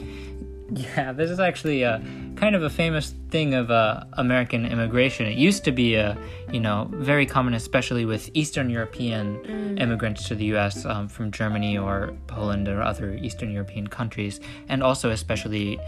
[0.73, 2.03] Yeah, this is actually a
[2.35, 5.27] kind of a famous thing of uh, American immigration.
[5.27, 6.19] It used to be a,
[6.53, 10.85] you know, very common, especially with Eastern European immigrants to the U.S.
[10.85, 15.79] Um, from Germany or Poland or other Eastern European countries, and also especially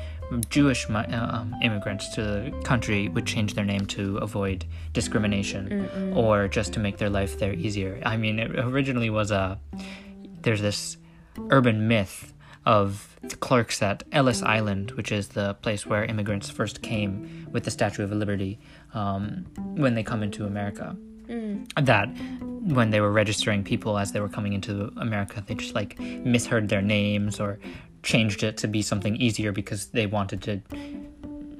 [0.48, 6.46] Jewish uh, um, immigrants to the country would change their name to avoid discrimination or
[6.46, 8.00] just to make their life there easier.
[8.04, 9.58] I mean, it originally was a
[10.42, 10.98] there's this
[11.50, 12.32] urban myth
[12.68, 17.64] of the clerks at Ellis Island, which is the place where immigrants first came with
[17.64, 18.60] the Statue of Liberty
[18.92, 20.94] um, when they come into America.
[21.76, 22.08] That
[22.76, 26.68] when they were registering people as they were coming into America, they just like misheard
[26.68, 27.58] their names or
[28.02, 30.60] changed it to be something easier because they wanted to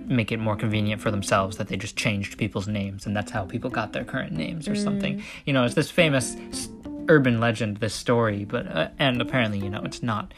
[0.06, 3.44] make it more convenient for themselves that they just changed people's names and that's how
[3.44, 5.22] people got their current names or something.
[5.46, 6.36] You know it's this famous
[7.09, 10.32] urban legend this story but uh, and apparently you know it's not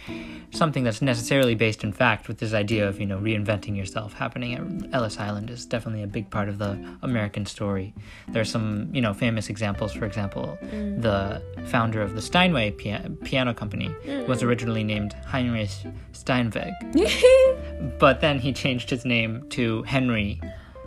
[0.53, 4.55] something that's necessarily based in fact with this idea of you know reinventing yourself happening
[4.55, 7.93] at ellis island is definitely a big part of the american story.
[8.29, 13.11] There are some you know famous examples for example the founder of the steinway pia-
[13.25, 13.95] piano company
[14.27, 15.71] was originally named heinrich
[16.13, 16.73] steinweg.
[17.99, 20.41] But then he changed his name to Henry,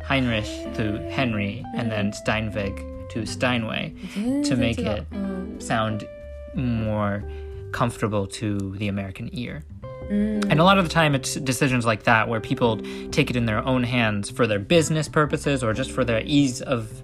[0.04, 5.06] Heinrich to Henry, and then Steinweg to Steinway to make it
[5.60, 6.08] sound
[6.56, 7.24] more
[7.72, 9.64] comfortable to the American ear.
[10.10, 10.46] Mm.
[10.50, 13.46] And a lot of the time, it's decisions like that where people take it in
[13.46, 17.04] their own hands for their business purposes or just for their ease of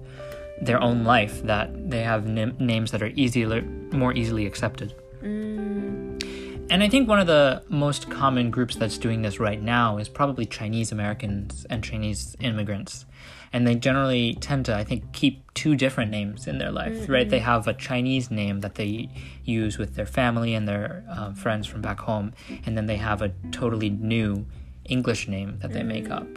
[0.61, 4.93] their own life that they have n- names that are easier, more easily accepted.
[5.21, 6.21] Mm.
[6.69, 10.07] And I think one of the most common groups that's doing this right now is
[10.07, 13.05] probably Chinese Americans and Chinese immigrants
[13.51, 17.11] and they generally tend to, I think, keep two different names in their life, mm-hmm.
[17.11, 17.29] right?
[17.29, 17.45] They mm-hmm.
[17.45, 19.09] have a Chinese name that they
[19.43, 22.33] use with their family and their uh, friends from back home,
[22.65, 24.45] and then they have a totally new
[24.85, 25.87] English name that they mm-hmm.
[25.87, 26.27] make up.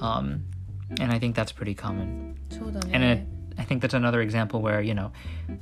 [0.00, 0.44] Um,
[1.00, 2.38] and I think that's pretty common.
[2.92, 3.26] And it
[3.57, 5.11] I think that's another example where, you know,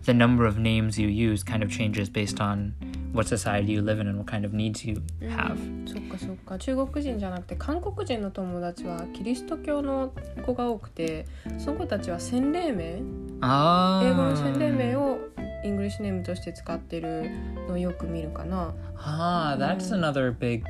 [0.06, 2.74] the number of names you use kind of changes based on
[3.12, 5.58] what society you live in and what kind of needs you have.
[5.86, 10.14] そっかそっか中国人じゃなくて韓国人の友達はキリスト教の
[10.46, 11.26] 子が多くて
[11.58, 13.02] その子たちは洗礼名
[13.42, 14.02] Ah.
[14.06, 15.18] 英語の洗礼名を
[15.66, 17.30] イングリッシュネームとして使ってる
[17.68, 20.64] のをよく見るかな Ah, that's another big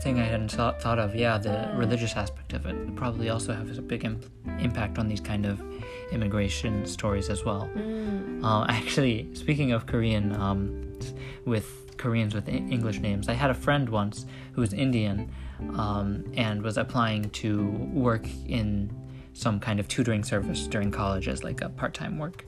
[0.00, 1.14] thing I hadn't thought, thought of.
[1.14, 4.26] Yeah, the religious aspect of it probably also has a big imp-
[4.58, 5.60] impact on these kind of
[6.10, 7.68] immigration stories as well.
[7.74, 10.98] うん Uh, actually, speaking of Korean, um,
[11.46, 15.30] with Koreans with English names, I had a friend once who was Indian
[15.78, 18.90] um, and was applying to work in
[19.32, 22.44] some kind of tutoring service during college as like a part-time work.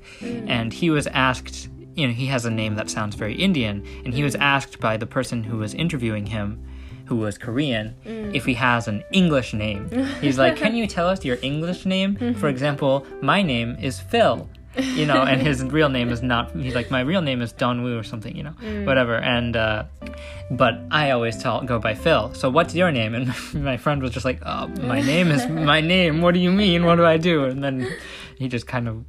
[0.46, 4.12] And he was asked, you know, he has a name that sounds very Indian, and
[4.12, 6.62] he was asked by the person who was interviewing him
[7.05, 7.93] who was Korean,
[8.33, 9.89] if he has an English name.
[10.21, 12.35] He's like, Can you tell us your English name?
[12.35, 14.47] For example, my name is Phil.
[14.77, 16.55] You know, and his real name is not.
[16.55, 18.33] He's like, my real name is Don Wu or something.
[18.33, 18.55] You know,
[18.85, 19.15] whatever.
[19.17, 19.83] And uh,
[20.49, 22.33] but I always tell go by Phil.
[22.33, 23.13] So what's your name?
[23.13, 26.21] And my friend was just like, oh, my name is my name.
[26.21, 26.85] What do you mean?
[26.85, 27.43] What do I do?
[27.43, 27.85] And then
[28.37, 29.03] he just kind of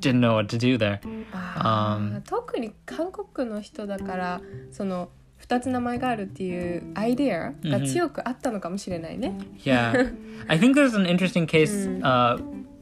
[0.00, 1.00] didn't know what to do there.
[1.32, 5.08] あー Um, 特に韓国の人だからその
[5.46, 9.36] 2つ名前があるっていうアイデアが強くあったのかもしれないね。
[9.64, 10.14] Yeah,
[10.48, 12.38] I think there's an interesting case, uh,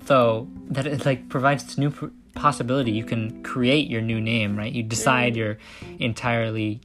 [0.07, 2.92] though, that it like provides this new p- possibility.
[2.92, 4.72] You can create your new name, right?
[4.72, 5.59] You decide your
[5.98, 6.80] entirely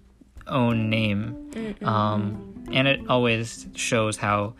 [0.47, 1.35] own name,
[1.83, 4.53] um, and it always shows how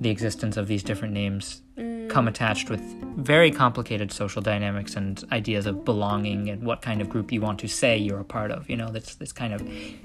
[0.00, 1.62] the existence of these different names
[2.09, 2.81] come attached with
[3.17, 7.59] very complicated social dynamics and ideas of belonging and what kind of group you want
[7.59, 8.69] to say you're a part of.
[8.69, 9.61] You know, that's this kind of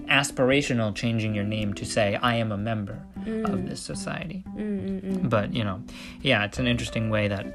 [0.06, 3.52] aspirational changing your name to say I am a member mm.
[3.52, 4.44] of this society.
[4.56, 5.82] Mm, mm, but you know,
[6.22, 7.46] yeah, it's an interesting way that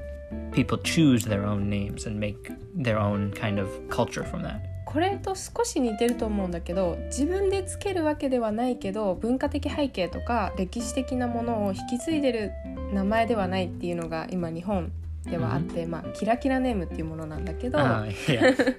[0.52, 4.69] people choose their own names and make their own kind of culture from that.
[4.92, 12.52] これと少し似てると思うんだけど自分でつけるわけではないけど文化的背景とか歴史的なものを引き継いでる
[12.92, 14.92] 名前ではないっていうのが今日本
[15.26, 18.76] ではあって、まあ、キラキラネームっていうものなんだけど、Uh.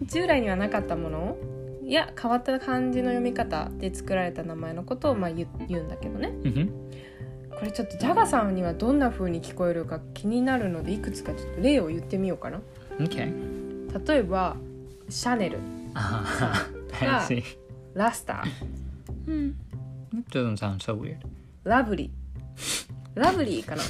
[0.00, 1.36] 従来にはなかったもの
[1.82, 6.32] いや変わった漢字の読み方で作られた名前のことをまあ言うんだけどね。
[6.42, 6.70] hmm
[7.50, 12.60] これちょっとジャガさんにはどんな風に聞こえるか気になるのでいくつかちょっと例を言ってみようかな.
[14.06, 14.56] 例えば
[15.14, 15.60] シャネル。
[17.94, 18.50] ラスター。
[21.62, 23.20] ラブリー。
[23.20, 23.82] ラブリーかな。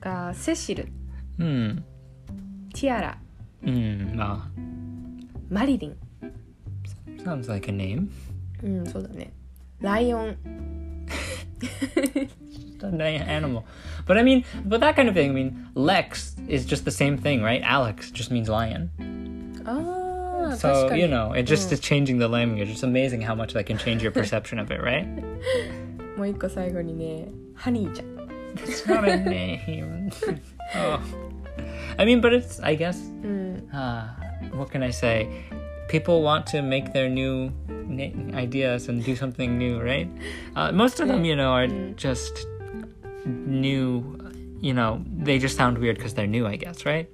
[0.00, 0.86] がセシル、
[1.40, 1.84] うん、
[2.72, 3.18] ティアラ、
[3.64, 4.16] うん、
[5.50, 5.96] マリリン。
[8.62, 9.32] うん、そうだね。
[9.80, 10.36] ライオン。
[12.83, 13.63] an a- animal.
[14.05, 15.29] But I mean, but that kind of thing.
[15.29, 17.61] I mean, Lex is just the same thing, right?
[17.63, 18.89] Alex just means lion.
[19.65, 22.69] ああ確 So かに you know, it just is changing the language.
[22.69, 25.05] It's amazing how much that can change your perception of it, right?
[26.17, 28.19] もう一個最後にねハニーちゃん
[28.55, 30.09] It's not a name.
[30.75, 30.99] oh.
[31.97, 32.59] I mean, but it's.
[32.63, 32.97] I guess.
[33.23, 34.05] うん Uh,
[34.55, 35.27] what can I say?
[35.89, 37.51] People want to make their new
[37.87, 40.07] na- ideas and do something new, right?
[40.55, 42.47] Uh, most of them, you know, are just
[43.26, 44.18] new.
[44.60, 47.06] You know, they just sound weird because they're new, I guess, right?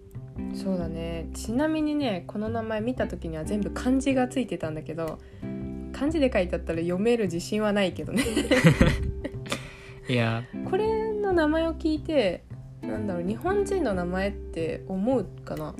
[0.54, 5.18] そうだねちなみにねこの名前見た時には全部漢字がついてたんだけど
[5.92, 8.24] 漢字で書いてあったら読める自信はないけどね
[10.08, 10.42] Yeah.
[10.68, 12.42] これの名前を聞いて
[12.82, 15.74] なんだろう日本人の名前って思うかな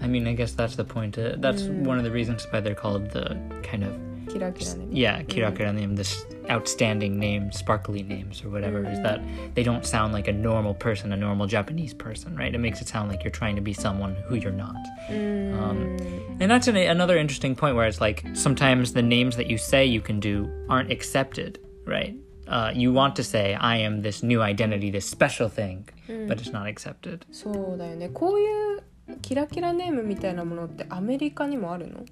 [0.00, 1.12] I mean, I guess that's the point.
[1.12, 3.92] Uh, that's one of the reasons why they're called the kind of
[4.31, 8.83] キラキラね yeah kirakura name, this outstanding name, sparkly names or whatever.
[8.91, 9.19] Is that
[9.55, 12.53] they don't sound like a normal person, a normal Japanese person, right?
[12.53, 14.75] It makes it sound like you're trying to be someone who you're not.
[15.09, 15.97] うーん Um,
[16.39, 19.85] And that's an, another interesting point where it's like sometimes the names that you say
[19.85, 22.15] you can do aren't accepted, right?
[22.47, 25.87] Uh, you want to say, I am this new identity, this special thing,
[26.27, 27.25] but it's not accepted.
[27.31, 28.83] そうだよねこういう
[29.21, 32.05] キラキラネームみたいなものってアメリカにもあるの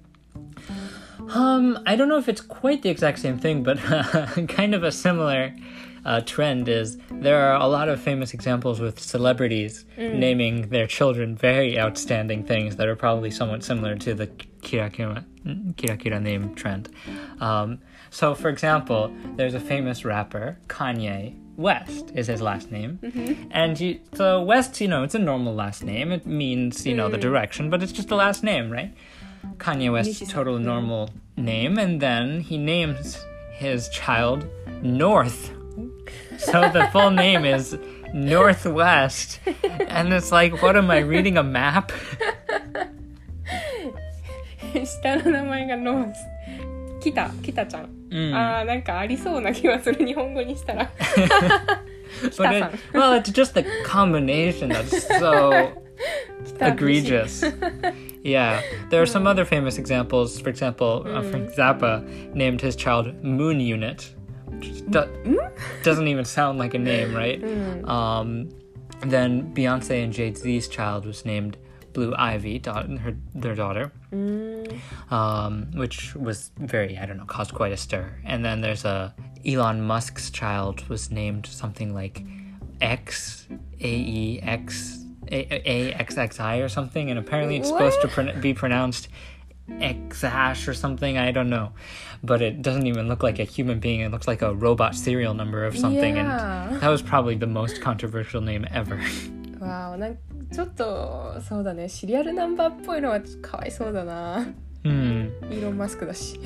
[1.29, 3.77] Um, I don't know if it's quite the exact same thing, but
[4.49, 5.55] kind of a similar
[6.05, 11.35] uh, trend is there are a lot of famous examples with celebrities naming their children
[11.35, 14.27] very outstanding things that are probably somewhat similar to the
[14.61, 15.23] kirakira,
[15.75, 16.89] kirakira name trend.
[17.39, 22.99] Um, so, for example, there's a famous rapper, Kanye West is his last name.
[23.51, 26.11] And you, so West, you know, it's a normal last name.
[26.11, 28.93] It means, you know, the direction, but it's just a last name, right?
[29.58, 30.28] Kanye West's Nishi-san.
[30.34, 33.18] total normal name, and then he names
[33.52, 34.46] his child
[34.82, 35.50] North.
[36.38, 37.76] So the full name is
[38.14, 39.40] Northwest.
[39.88, 41.90] And it's like, what am I reading a map?
[44.84, 46.18] 下の名前がノース
[47.00, 48.34] 北北ちゃん、 Mm.
[48.34, 50.90] あーなんかありそうな気がする日本語にしたら
[52.22, 52.78] But it, Stefan.
[52.94, 55.72] well, it's just the combination that's so
[56.58, 57.44] 北 egregious.
[58.23, 60.39] Yeah, there are some other famous examples.
[60.39, 62.03] For example, uh, Frank Zappa
[62.33, 64.15] named his child Moon Unit,
[64.47, 65.39] which do-
[65.83, 67.43] doesn't even sound like a name, right?
[67.83, 68.49] Um,
[69.01, 71.57] then Beyonce and Jay Z's child was named
[71.91, 77.53] Blue Ivy, da- her their daughter, うーん um, which was very I don't know caused
[77.53, 78.05] quite a stir.
[78.25, 79.13] And then there's a
[79.45, 82.23] Elon Musk's child was named something like
[82.81, 83.47] X
[83.81, 88.08] A E X A A X X I or something, and apparently it's supposed to
[88.08, 89.08] pron- be pronounced
[89.68, 91.18] Xash or something.
[91.18, 91.72] I don't know,
[92.22, 94.00] but it doesn't even look like a human being.
[94.00, 96.68] It looks like a robot serial number of something, Yeah.
[96.72, 98.98] and that was probably the most controversial name ever.
[99.60, 100.20] わあなんか
[100.52, 104.46] ちょっとそうだねシリアルナンバーっぽいのはちょっとかわいそうだな
[104.83, 106.39] Exactly Elon Musk だし。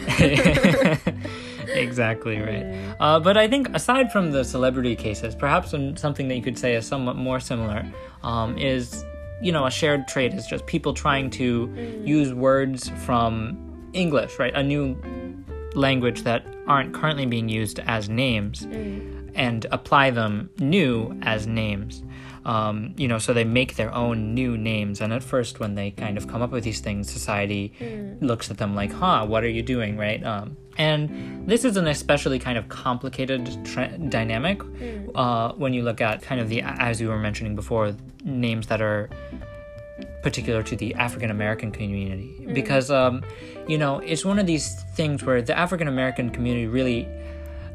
[1.74, 2.96] exactly right.
[3.00, 6.76] Uh, but I think aside from the celebrity cases, perhaps something that you could say
[6.76, 7.86] is somewhat more similar
[8.24, 9.04] um, is,
[9.42, 12.06] you know, a shared trait is just people trying to hmm.
[12.06, 13.58] use words from
[13.94, 14.54] English, right?
[14.54, 14.96] A new
[15.74, 19.30] language that aren't currently being used as names hmm.
[19.36, 22.04] and apply them new as names.
[22.48, 25.02] Um, you know, so they make their own new names.
[25.02, 27.74] And at first, when they kind of come up with these things, society
[28.22, 30.24] looks at them like, huh, what are you doing, right?
[30.24, 34.62] Um, and this is an especially kind of complicated tra- dynamic
[35.14, 37.94] uh, when you look at kind of the, as you were mentioning before,
[38.24, 39.10] names that are
[40.24, 43.24] particular to the African American community because um,
[43.68, 47.08] you know it's one of these things where the African American community really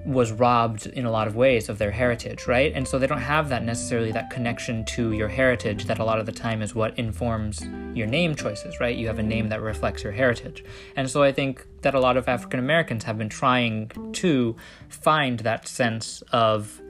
[0.05, 2.73] was robbed in a lot of ways of their heritage, right?
[2.75, 6.19] And so they don't have that necessarily that connection to your heritage that a lot
[6.19, 7.63] of the time is what informs
[7.95, 8.97] your name choices, right?
[8.97, 10.65] You have a name that reflects your heritage.
[10.97, 14.57] And so I think that a lot of African Americans have been trying to
[14.89, 16.81] find that sense of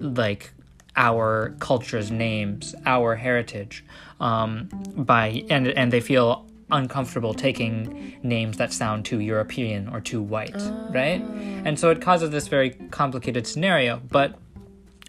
[0.00, 0.50] like
[0.96, 3.84] our culture's names, our heritage,
[4.20, 10.22] um, by and and they feel uncomfortable taking names that sound too European or too
[10.22, 10.88] white, ah.
[10.90, 11.22] right?
[11.64, 14.00] And so it causes this very complicated scenario.
[14.10, 14.38] But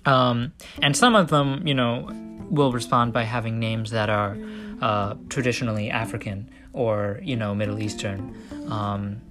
[0.06, 2.10] um, and some of them, you know,
[2.50, 4.38] will respond by having names that are
[4.82, 8.36] uh, traditionally African or you know Middle Eastern.
[8.70, 9.22] Um,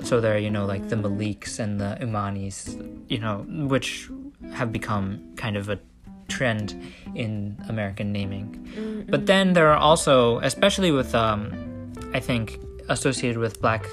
[0.00, 2.76] so there, you know, like the Maliks and the Imanis,
[3.08, 4.08] you know, which
[4.52, 5.78] have become kind of a
[6.30, 6.80] trend
[7.14, 8.48] in American naming.
[8.74, 9.10] Mm-hmm.
[9.10, 13.86] But then there are also, especially with um, I think associated with black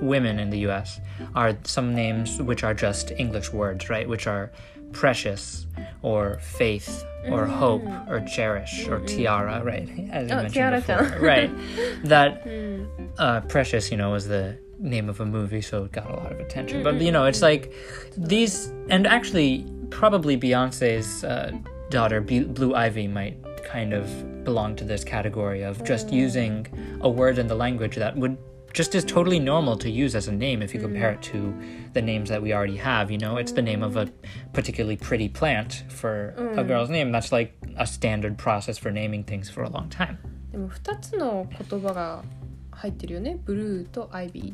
[0.00, 1.00] women in the U.S.
[1.34, 4.08] are some names which are just English words, right?
[4.08, 4.50] Which are
[4.92, 5.66] precious
[6.02, 7.52] or faith or mm-hmm.
[7.52, 9.06] hope or cherish or mm-hmm.
[9.06, 9.88] tiara, right?
[10.10, 11.50] As Oh, mentioned before, right?
[12.04, 12.84] That hmm.
[13.18, 16.32] uh, Precious, you know, was the name of a movie, so it got a lot
[16.32, 16.82] of attention.
[16.82, 17.72] But you know, it's like
[18.16, 21.51] these, and actually, probably Beyonce's uh,
[21.89, 26.67] daughter, B- Blue Ivy, might kind of belong to this category of just using
[27.01, 28.37] a word in the language that would
[28.73, 31.55] just is totally normal to use as a name if you compare it to
[31.93, 33.09] the names that we already have.
[33.09, 34.11] You know, it's the name of a
[34.51, 37.11] particularly pretty plant for a girl's name.
[37.11, 40.17] That's like a standard process for naming things for a long time.
[40.51, 42.23] でも2つの言葉が
[42.71, 44.53] 入ってるよねブルーとアイビ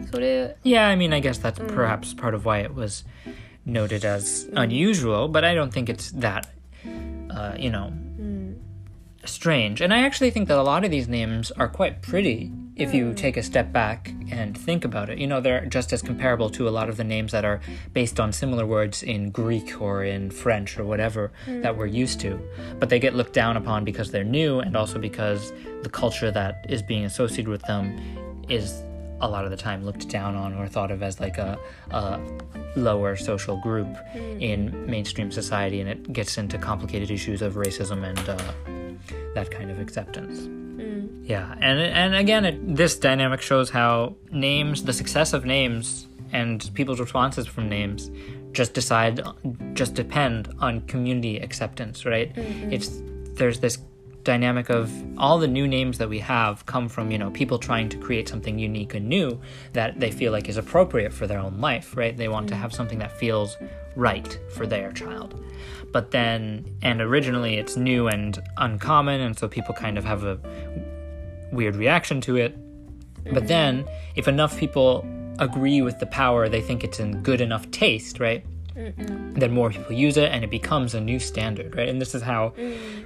[0.00, 3.04] ーそれ Yeah, I mean, I guess that's perhaps part of why it was
[3.65, 6.49] noted as unusual, but I don't think it's that,
[7.29, 7.93] uh, you know,
[9.25, 9.81] strange.
[9.81, 13.13] And I actually think that a lot of these names are quite pretty if you
[13.13, 15.19] take a step back and think about it.
[15.19, 17.61] You know, they're just as comparable to a lot of the names that are
[17.93, 22.39] based on similar words in Greek or in French or whatever that we're used to.
[22.79, 25.53] But they get looked down upon because they're new and also because
[25.83, 27.99] the culture that is being associated with them
[28.49, 28.83] is
[29.21, 31.57] a lot of the time looked down on or thought of as like a,
[31.91, 32.19] a
[32.75, 34.41] lower social group mm.
[34.41, 38.37] in mainstream society, and it gets into complicated issues of racism and uh,
[39.35, 40.39] that kind of acceptance.
[40.41, 41.27] Mm.
[41.27, 46.69] Yeah, and and again, it, this dynamic shows how names, the success of names, and
[46.73, 48.09] people's responses from names,
[48.51, 49.21] just decide,
[49.73, 52.33] just depend on community acceptance, right?
[52.33, 52.73] Mm-hmm.
[52.73, 53.01] It's
[53.35, 53.77] there's this
[54.23, 57.89] dynamic of all the new names that we have come from you know people trying
[57.89, 59.39] to create something unique and new
[59.73, 62.15] that they feel like is appropriate for their own life right?
[62.15, 62.59] They want to mm.
[62.59, 63.57] have something that feels
[63.95, 65.43] right for their child.
[65.91, 70.39] But then and originally it's new and uncommon and so people kind of have a
[71.51, 72.55] weird reaction to it.
[73.25, 73.47] But mm.
[73.47, 75.05] then if enough people
[75.39, 78.45] agree with the power they think it's in good enough taste right
[78.76, 82.22] then more people use it and it becomes a new standard right and this is
[82.22, 82.52] how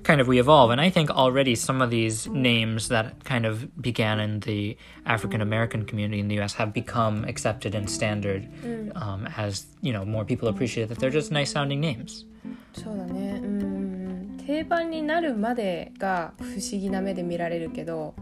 [0.02, 3.80] kind of we evolve and i think already some of these names that kind of
[3.80, 4.76] began in the
[5.06, 8.48] african american community in the us have become accepted and standard
[8.96, 12.24] um, as you know more people appreciate that they're just nice sounding names
[12.72, 18.14] そうだねうん定番になるまでが不思議な目で見られるけど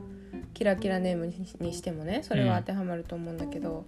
[0.53, 3.87] キラキラネームににしてもねそれは当てはまると思うんだけど、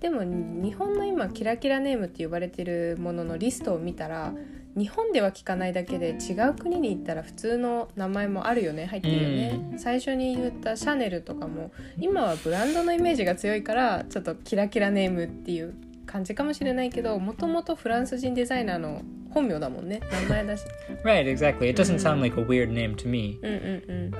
[0.00, 4.32] でも日本の今キラキラネームって呼ばれてるもののリストを見たら
[4.76, 15.74] 日本では聞かないだけで違う国に行ったら普通の名前もあるよね入ってるよね、最初に言ったシャネルとかも今はブランドのイメージが強いからちょっとキラキラネームっていう
[16.06, 20.00] 感じかもしれないけどもともとフランス人デザイナーの本名だもんね。
[20.12, 20.64] 名前だし。
[21.04, 21.68] Right exactly.
[21.68, 23.40] It doesn't sound like a weird name to me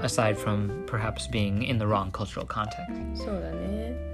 [0.02, 2.90] aside from perhaps being in the wrong cultural context.
[3.14, 4.13] そうだね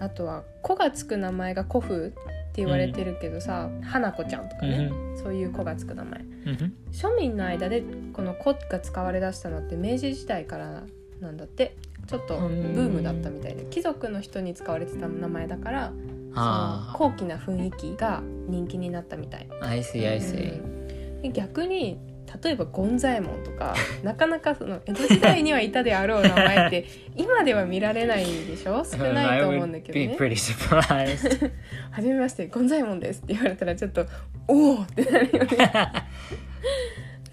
[0.00, 2.16] あとは「子」がつく名前が古風って
[2.56, 6.20] 言われてるけどさ、花子ちゃんとかね、そういう子がつく名前。
[6.44, 7.82] hmm 庶民の間で
[8.12, 10.82] この「子」が使われだしたのって明治時代から
[11.20, 11.76] なんだって。
[12.06, 13.66] ちょっとブームだったみたいで。
[13.68, 15.92] 貴族の人に使われてた名前だから
[16.34, 19.46] その ah 高貴な雰囲気が人気になったみたい。
[19.60, 21.98] I see i see で逆に
[22.42, 23.74] 例えばゴンザエモンとか
[24.04, 26.84] なかなかその江戸時代にはいたであろう名前って
[27.16, 28.84] 今では見られないでしょ？
[28.84, 31.50] 少ないと思うんだけどね pretty surprised.
[31.90, 34.06] 「はじめましてゴンザエモンです」って言われたらちょっと
[34.48, 35.72] 「おお!」ってなるよね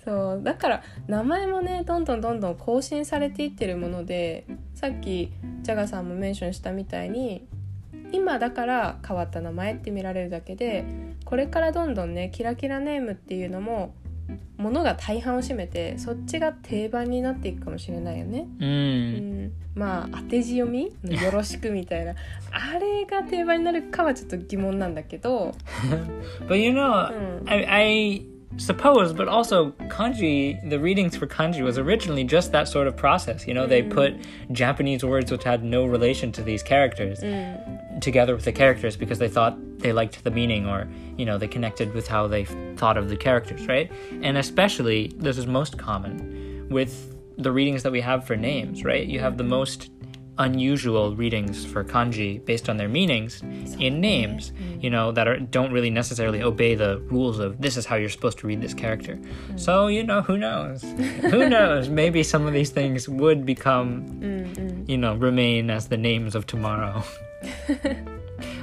[0.04, 5.32] そうだから名前もねどんどんどんどん更新されていってるものでさっき
[5.64, 7.48] ジャガさんもメンションしたみたいに
[8.12, 10.86] 今だから変わった名前って見られるだけで
[11.26, 13.96] これからどんどんねキラキラネームっていうのも
[14.58, 18.48] ものが大半を占めてそっちが定番になっていくかもしれないよね。
[18.60, 19.48] う mm.
[19.48, 22.16] ん、まあ当て字読みのよろしくみたいな
[22.52, 25.54] あれが定番になるかはちょっと疑問なんだけど、
[26.48, 27.50] But you know, Mm.
[27.50, 32.88] I, I suppose, but also kanji, the readings for kanji was originally just that sort
[32.88, 33.48] of process.
[33.48, 33.92] You know, they mm.
[33.92, 34.14] put
[34.52, 38.02] Japanese words which had no relation to these characters mm.
[38.02, 40.88] together with the characters because they thought they liked the meaning or,
[41.18, 43.92] you know, they connected with how they thought of the characters, right?
[44.22, 49.06] And especially, this is most common with the readings that we have for names, right?
[49.06, 49.90] You have the most
[50.38, 53.42] unusual readings for kanji based on their meanings
[53.80, 54.84] in names mm.
[54.84, 58.10] you know that are don't really necessarily obey the rules of this is how you're
[58.10, 59.16] supposed to read this character.
[59.16, 59.60] Mm.
[59.60, 60.82] So you know who knows?
[61.32, 61.90] Who knows?
[61.90, 67.04] Maybe some of these things would become you know remain as the names of tomorrow.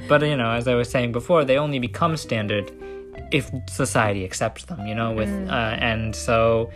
[0.07, 2.71] But you know as i was saying before they only become standard
[3.31, 5.49] if society accepts them you know with mm.
[5.49, 6.69] uh, and so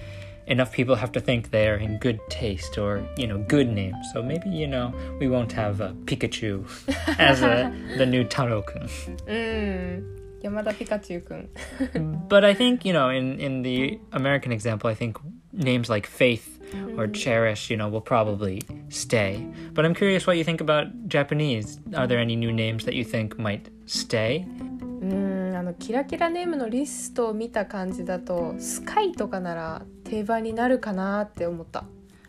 [0.47, 4.23] enough people have to think they're in good taste or you know good names so
[4.23, 6.65] maybe you know we won't have uh, pikachu
[7.19, 8.89] as a, the new taro-kun
[9.27, 11.49] うん、山田ピカチュウくん
[12.29, 15.19] but i think you know in in the american example i think
[15.53, 16.61] names like faith
[16.97, 21.81] or cherish you know will probably stay but i'm curious what you think about japanese
[21.95, 24.45] are there any new names that you think might stay
[25.01, 31.85] うんあのキラキラネームのリストを見た感じだとスカイとかなら 定番になるかなって思った。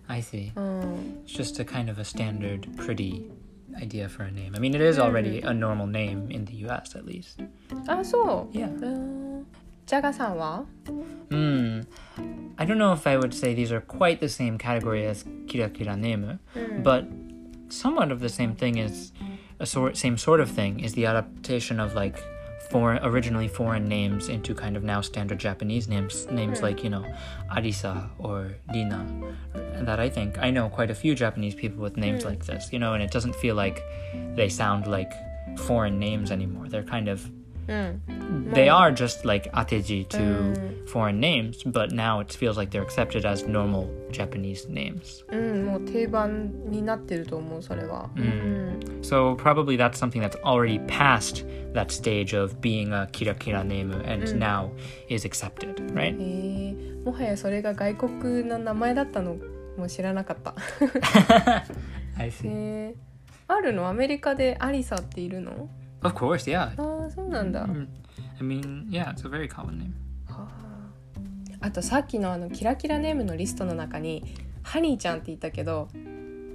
[0.08, 3.32] i see うん、 It's just a kind of a standard, pretty
[3.76, 4.54] idea for a name.
[4.56, 6.97] I mean, it is already a normal name in the U.S.
[6.97, 7.43] at least.
[7.88, 8.58] あそう。
[8.58, 8.68] Yeah.
[8.68, 9.45] うん
[9.86, 10.64] ジャガさんは
[11.30, 11.86] Hmm.
[12.58, 15.70] I don't know if I would say these are quite the same category as kira
[15.70, 16.39] kira name,
[16.84, 17.06] but
[17.70, 19.12] somewhat of the same thing is
[19.60, 22.24] a sort same sort of thing is the adaptation of like
[22.71, 26.64] foreign originally foreign names into kind of now standard Japanese names names hmm.
[26.64, 27.05] like you know
[27.51, 29.07] Arisa or Dina.
[29.81, 32.31] that I think I know quite a few Japanese people with names hmm.
[32.31, 33.83] like this you know and it doesn't feel like
[34.35, 35.12] they sound like
[35.57, 36.69] foreign names anymore.
[36.69, 37.31] They're kind of
[37.69, 43.27] they are just like ateji to foreign names, but now it feels like they're accepted
[43.27, 45.25] as normal Japanese names.
[45.31, 48.09] うん、もう定番になってると思うそれは。
[48.16, 54.35] うん、So probably that's something that's already past that stage of being a kira kira name and
[54.39, 54.71] now
[55.09, 56.16] is accepted, right?
[56.19, 59.37] えー、もはやそれが外国の名前だったの
[59.77, 60.55] も知らなかった。
[62.19, 62.49] I see.
[62.51, 62.95] えー、
[63.47, 65.69] あるのアメリカでアリサっているの
[66.03, 66.72] Of course, yeah.
[66.76, 67.62] ああそうなんだ。
[67.64, 69.92] I mean, yeah, it's a very common name.
[71.61, 74.24] あとさっきのあのキラキラネームのリストの中に
[74.62, 75.88] ハニーちゃんって言ったけど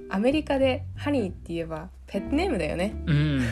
[0.08, 2.94] アメリカでハニーって言えばペットネームだよね。
[3.04, 3.42] Mm,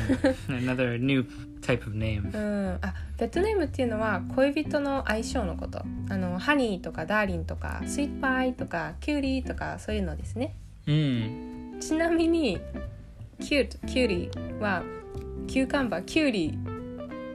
[0.48, 1.24] another new
[1.60, 2.30] type of name.
[2.34, 11.78] うん、あペットネームっていうのは恋人の相性のことあのハニーとかダーリンとかスイートパイとかキュウリとかそういうのですね Mm.
[11.78, 12.60] ちなみに
[13.38, 14.30] キュートキュウリ
[14.60, 14.82] は
[15.46, 16.58] キューカンバーキュウリ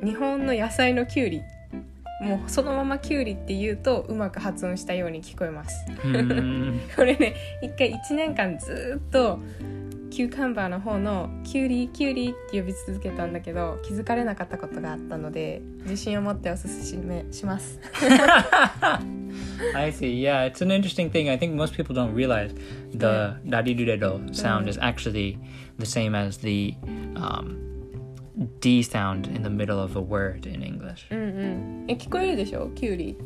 [0.03, 1.41] 日本の野菜のキュウリ
[2.21, 6.79] もうそのままキュウリって言うとうまく発音したように聞こえます Mm.
[6.95, 9.39] これね一回1年間ずっと
[10.09, 17.79] キューカンバーの方のキュウリキュウリって呼び続けたんだけど気づかれなかったことがあったので自信を持っておすすめします
[19.75, 20.19] I see.
[20.19, 21.29] Yeah, it's an interesting thing.
[21.29, 22.53] I think most people don't realize
[22.93, 25.37] the dariruredo sound is actually
[25.77, 26.75] the same as the
[27.15, 27.66] um,
[28.59, 31.07] D sound in the middle of a word in English.
[31.11, 32.69] うんうんえ聞こえるでしょ？
[32.75, 33.17] キュウリ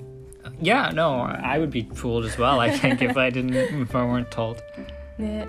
[0.62, 2.60] Yeah, no, I would be fooled as well.
[2.60, 4.58] I think if I didn't, if I weren't told.
[5.20, 5.48] ね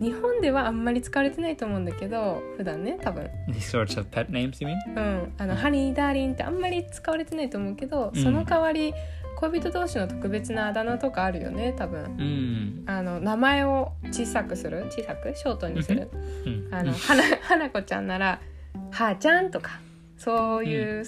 [0.00, 4.76] 日本ではあんまり使われてないと思うんだけど普段ね多分 These sorts of pet names, you mean?
[4.96, 8.94] うんあのハニーダーリンってあんまり使われてないと思うけど、その代わり
[9.36, 12.82] 恋人同士の特別なあだ名とかあるよね多分 Mm.
[12.86, 14.84] あの名前を小さくする？
[14.90, 15.34] 小さく？
[15.34, 16.08] ショートにする、
[16.44, 16.74] Mm.
[16.74, 18.40] あの花花子ちゃんなら
[18.90, 19.80] 「はーちゃん」とか
[20.16, 21.04] そういう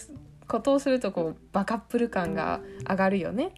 [0.46, 3.52] ことをするとこうバカップル感が上がるよね。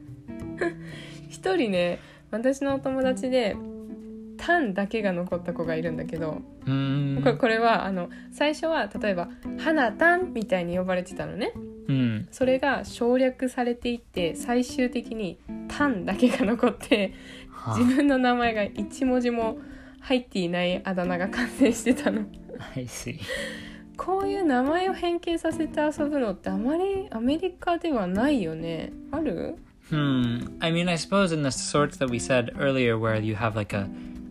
[1.28, 1.98] 一人ね
[2.30, 3.56] 私のお友達で
[4.38, 7.22] 「タン」だけが残った子がいるんだけど Mm.
[7.22, 9.28] これこれはあの最初は例えば
[9.60, 11.52] 「花タン」みたいに呼ばれてたのね。
[11.88, 12.28] うん。
[12.30, 15.38] それが省略されていって最終的に
[15.68, 17.12] 「タン」だけが残って
[17.50, 19.58] は自分の名前が1文字も
[20.00, 22.22] 入っていないあだ名が完成してたの
[22.75, 23.19] I see.
[23.97, 29.57] こういう名前を変形させて遊ぶのってあまりアメリカではないよねある
[29.89, 30.55] Hmm.
[30.61, 33.73] I mean, I suppose in the sorts that we said earlier, where you have like
[33.73, 33.89] a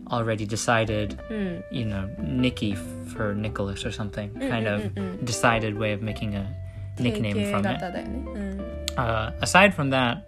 [0.09, 5.93] already decided, うん you know, Nicky for Nicholas or something, kind of mm, decided way
[5.93, 6.47] of making a
[6.97, 7.93] nickname 定型 from 型 it.
[7.93, 8.59] だよね、うん、
[8.95, 10.23] Uh, aside from that,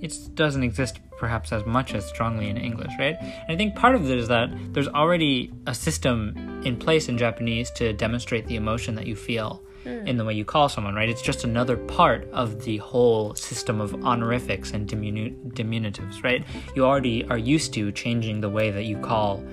[0.00, 3.15] it doesn't exist perhaps as much as strongly in English, right?
[3.19, 7.17] And I think part of it is that there's already a system in place in
[7.17, 10.07] Japanese to demonstrate the emotion that you feel hmm.
[10.07, 11.09] in the way you call someone, right?
[11.09, 16.43] It's just another part of the whole system of honorifics and diminu- diminutives, right?
[16.75, 19.43] You already are used to changing the way that you call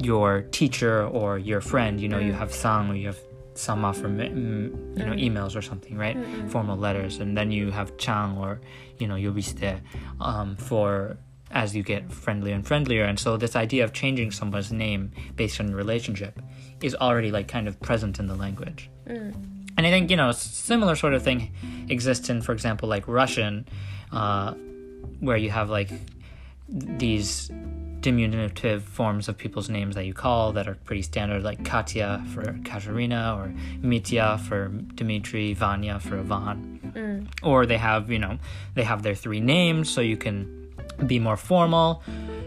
[0.00, 2.00] your teacher or your friend.
[2.00, 2.38] You know, you hmm.
[2.38, 3.20] have san or you have
[3.58, 6.16] sama for me- mm, you know emails or something, right?
[6.48, 8.60] Formal letters, and then you have chan or
[8.98, 9.80] you know yobisute
[10.20, 11.16] um, for
[11.50, 13.04] as you get friendlier and friendlier.
[13.04, 16.40] And so this idea of changing someone's name based on relationship
[16.82, 18.90] is already like kind of present in the language.
[19.76, 21.52] And I think you know, a similar sort of thing
[21.88, 23.66] exists in, for example, like Russian,
[24.12, 24.52] uh,
[25.20, 25.90] where you have like
[26.68, 27.50] these
[28.00, 32.58] diminutive forms of people's names that you call that are pretty standard, like Katya for
[32.64, 37.28] Katerina, or Mitya for Dmitry, Vanya for Ivan.
[37.42, 38.38] Or they have, you know,
[38.74, 40.72] they have their three names, so you can
[41.06, 42.02] be more formal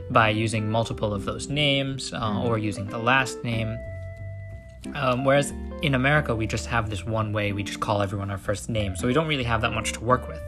[0.09, 3.77] by using multiple of those names uh, or using the last name.
[4.95, 8.37] Um, whereas in America, we just have this one way, we just call everyone our
[8.37, 10.41] first name, so we don't really have that much to work with.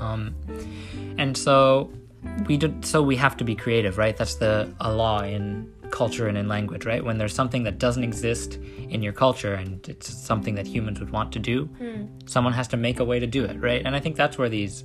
[0.00, 0.34] Um,
[1.18, 1.90] and so
[2.46, 4.16] we do, so we have to be creative, right?
[4.16, 7.04] That's the a law in culture and in language, right?
[7.04, 8.58] When there's something that doesn't exist
[8.88, 12.06] in your culture and it's something that humans would want to do, hmm.
[12.26, 13.82] someone has to make a way to do it, right?
[13.84, 14.84] And I think that's where these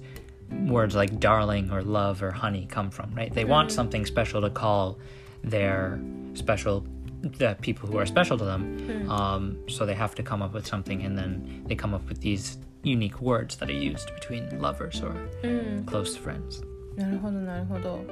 [0.49, 3.33] words like darling or love or honey come from, right?
[3.33, 3.75] They want hmm.
[3.75, 4.99] something special to call
[5.43, 5.99] their
[6.33, 6.85] special
[7.21, 8.77] the people who are special to them.
[8.79, 9.11] Hmm.
[9.11, 12.21] Um, so they have to come up with something, and then they come up with
[12.21, 15.15] these unique words that are used between lovers or
[15.87, 16.61] close friends.
[16.97, 18.03] なるほどなるほど。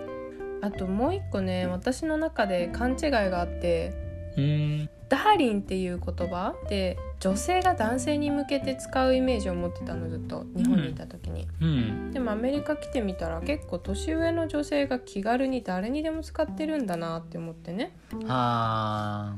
[0.62, 4.06] あともう一個ね私の中で勘違いがあって
[4.36, 12.12] Mm, ダーリンっていう言葉って女性が男性に向けて使うイメージを持ってたのずっと日本にいた時に、hmm.
[12.12, 17.96] でもアメリカ来てみたら結構年上の女性が気軽に誰にでも使ってるんだなって思ってね。
[18.12, 19.36] Um,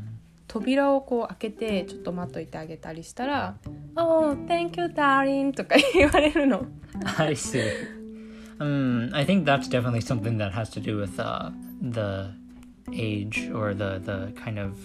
[0.47, 3.57] 扉をこう開けてちょっと待っといてあげたりしたら
[3.95, 6.65] 「Oh, thank you, darling」とか言われるの。
[7.17, 8.06] I see.
[8.59, 11.51] Um, I think that's definitely something that has to do with uh,
[11.81, 12.33] the
[12.93, 14.77] age or the the kind of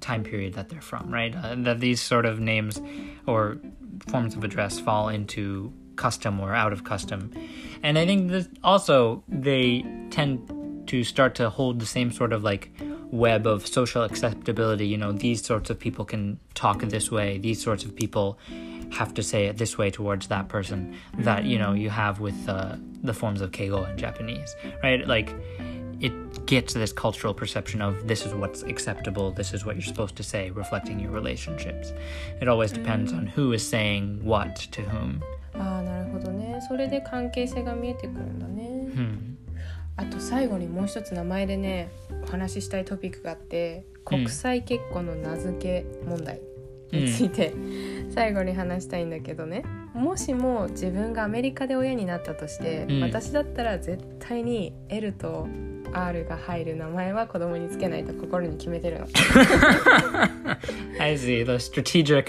[0.00, 1.34] time period that they're from, right?
[1.34, 2.80] Uh, that these sort of names
[3.26, 3.58] or
[4.08, 7.32] forms of address fall into custom or out of custom,
[7.82, 12.44] and I think that also they tend to start to hold the same sort of
[12.44, 12.70] like
[13.10, 14.86] web of social acceptability.
[14.86, 17.38] You know, these sorts of people can talk this way.
[17.38, 18.38] These sorts of people
[18.93, 22.49] have to say it this way towards that person that you know you have with
[22.49, 25.07] uh, the forms of keigo in Japanese, right?
[25.07, 25.33] Like
[25.99, 30.15] it gets this cultural perception of this is what's acceptable, this is what you're supposed
[30.15, 31.93] to say, reflecting your relationships.
[32.41, 35.21] It always depends on who is saying what to whom.
[35.55, 39.35] ああなるほどねそれで関係性が見えてくるんだね、 Hmm.
[39.97, 41.89] あと最後にもう一つ名前でね
[42.23, 46.39] お話ししたいトピックがあって国際結婚の名付け問題
[46.94, 47.52] について、
[48.10, 49.64] 最後に話したいんだけどね。
[49.94, 53.00] もしも自分がアメリカで親になったとして、うん。
[53.02, 55.46] 私だったら絶対に L と
[55.92, 59.06] R が入る名前は子供につけないと心に決めてるの。
[61.00, 62.26] I see the strategic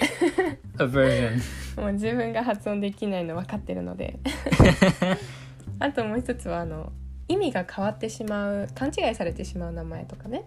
[0.78, 1.40] aversion.
[1.80, 4.18] もう自分が発音できないの分かってるので。
[5.78, 6.90] あともう一つはあの
[7.28, 10.44] 意味が変わってしまう勘違いされてしまう名前とかね。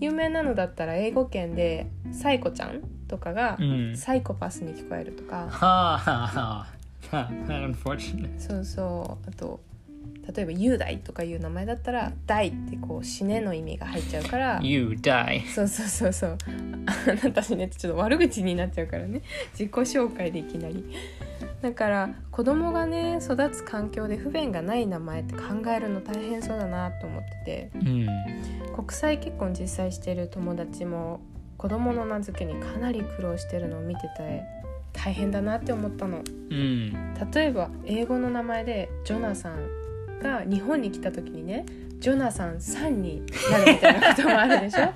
[0.00, 2.82] 有名なのだったら英語圏でサイコちゃん
[3.12, 6.66] とかがうんサイコパスに聞こえるとか.
[7.12, 8.38] How unfortunate.
[8.40, 9.60] そうそうあと
[10.34, 15.44] 例えば雄大とかいう名前だったら大ってこう死ねの意味が入っちゃうから You die.
[15.46, 16.38] そうそうそうそう
[16.86, 19.20] あなた死ねってちょっと悪口になっちゃうからね
[19.52, 20.84] 自己紹介でいきなり
[21.60, 25.42] だから子供がね育つ環境で不便がない名前って考
[25.76, 28.06] えるの大変そうだなと思ってて Hmm.
[28.74, 31.20] 国際結婚実際してる友達も
[31.62, 34.42] 子供の名付けにかなり苦労してるのを見てて
[34.92, 36.92] 大変だなって思ったの Hmm.
[37.34, 41.64] 例えば英語の名前でジョナサンが日本に来た時にね
[42.00, 44.88] ジョナサンさんになるみたいなこともあるでしょ？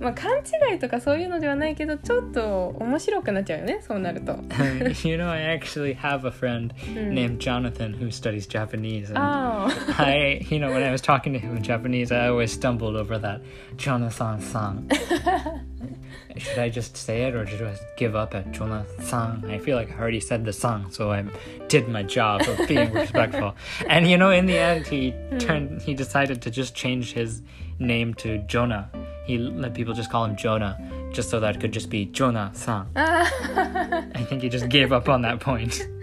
[0.00, 4.32] まあ、勘違いとかそういうのではないけどちょっと面白くなっちゃうよねそうなると
[5.06, 9.68] You know I actually have a friend named Jonathan who studies Japanese and oh.
[9.98, 13.18] I you know when I was talking to him in Japanese I always stumbled over
[13.18, 13.42] that
[13.76, 14.88] Jonathan san
[16.36, 19.50] Should I just say it or should I give up at Jonathan?
[19.50, 21.24] I feel like I already said the san, so I
[21.68, 23.54] did my job of being respectful.
[23.88, 25.38] And you know, in the end, he hmm.
[25.38, 25.82] turned.
[25.82, 27.42] He decided to just change his
[27.78, 28.90] name to Jonah
[29.29, 30.77] He let people just call him Jonah,
[31.11, 32.87] just so that it could just be Jonah san.
[32.93, 33.25] あ
[34.13, 35.71] I think he just gave up on that point.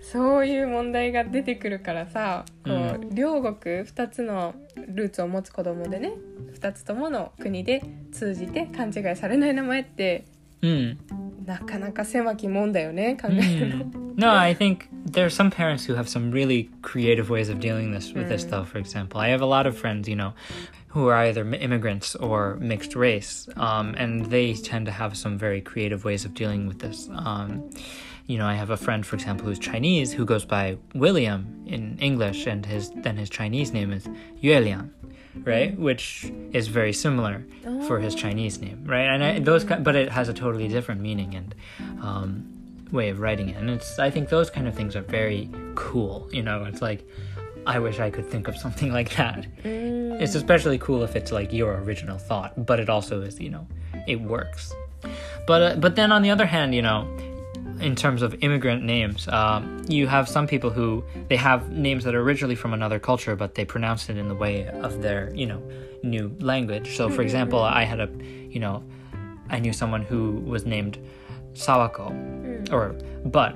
[0.00, 3.54] そういう問題が出てくるからさこう、う両国
[3.84, 4.54] 2つの
[4.88, 6.14] ルーツを持つ子供でね
[6.58, 10.24] 2つともの国で通じて勘違いされない名前って
[10.62, 10.96] Mm.
[11.46, 13.84] なかなか狭きもんだよね考えるの。
[14.16, 17.92] No, I think there are some parents who have some really creative ways of dealing
[17.92, 18.64] this with this though.
[18.64, 20.34] For example, I have a lot of friends, you know,
[20.95, 25.59] who are either immigrants or mixed race, um, and they tend to have some very
[25.59, 27.09] creative ways of dealing with this.
[27.13, 27.69] Um,
[28.27, 31.99] you know, I have a friend, for example, who's Chinese, who goes by William in
[31.99, 34.07] English, and his then his Chinese name is
[34.41, 34.89] Yuelian,
[35.43, 35.77] right?
[35.77, 37.43] Which is very similar
[37.87, 39.09] for his Chinese name, right?
[39.13, 41.53] And I, those, but it has a totally different meaning and
[42.01, 42.27] um,
[42.93, 43.57] way of writing it.
[43.57, 46.29] And it's, I think those kind of things are very cool.
[46.31, 47.05] You know, it's like,
[47.67, 49.45] I wish I could think of something like that.
[49.63, 53.67] It's especially cool if it's like your original thought, but it also is, you know,
[54.07, 54.73] it works.
[55.47, 57.07] But uh, but then on the other hand, you know,
[57.79, 62.15] in terms of immigrant names, um, you have some people who they have names that
[62.15, 65.45] are originally from another culture, but they pronounce it in the way of their you
[65.45, 65.61] know
[66.03, 66.95] new language.
[66.95, 68.09] So, for example, I had a
[68.49, 68.83] you know
[69.49, 70.97] I knew someone who was named
[71.53, 73.55] Sawako, or but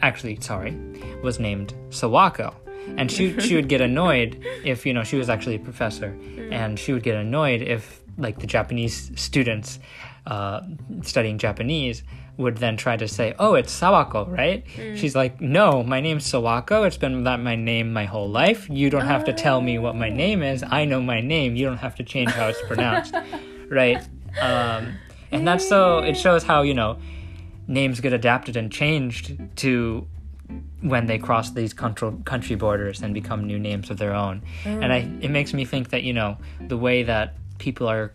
[0.00, 0.76] actually sorry
[1.22, 2.54] was named Sawako.
[2.96, 6.16] And she she would get annoyed if you know she was actually a professor,
[6.50, 9.78] and she would get annoyed if like the Japanese students
[10.26, 10.60] uh,
[11.02, 12.02] studying Japanese
[12.36, 14.64] would then try to say, "Oh, it's Sawako, right?"
[14.96, 16.86] She's like, "No, my name's Sawako.
[16.86, 18.68] It's been that my name my whole life.
[18.70, 20.64] You don't have to tell me what my name is.
[20.66, 21.56] I know my name.
[21.56, 23.14] You don't have to change how it's pronounced,
[23.68, 24.02] right?"
[24.40, 24.94] Um,
[25.30, 25.98] and that's so.
[25.98, 26.98] It shows how you know
[27.68, 30.06] names get adapted and changed to
[30.82, 34.42] when they cross these country borders and become new names of their own.
[34.64, 34.84] Mm.
[34.84, 35.22] And I, mm.
[35.24, 36.36] it makes me think that you know
[36.68, 38.12] the way that people are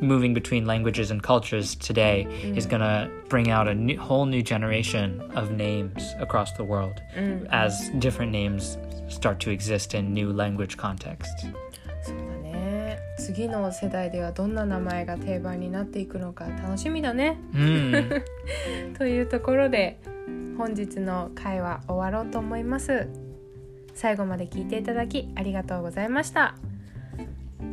[0.00, 2.56] moving between languages and cultures today mm.
[2.56, 7.00] is going to bring out a new, whole new generation of names across the world
[7.16, 7.46] mm.
[7.50, 8.78] as different names
[9.08, 11.44] start to exist in new language contexts.
[12.04, 12.14] So
[13.18, 17.38] 次の世代ではどんな名前が定番になっていくのか楽しみだね。
[17.52, 18.22] Mm.
[18.96, 20.00] というところで
[20.58, 23.08] 本日の会話終わろうと思います
[23.94, 26.56] 最後まで聞いていただきありがとうございました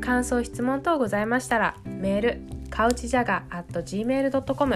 [0.01, 4.73] 感想質問等ございましたらメールカウチジャガ at gmail.com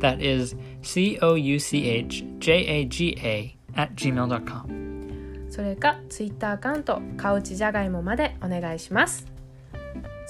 [0.00, 5.50] That is C O U C H J A G A at gmail.com.
[5.50, 9.29] それかツイッターアカウントカウチジャガイモまでお願いします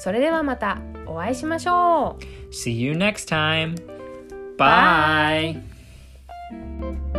[0.02, 3.74] それではまたお会いしましょう See you next time!
[4.56, 5.60] Bye!
[5.60, 7.09] Bye.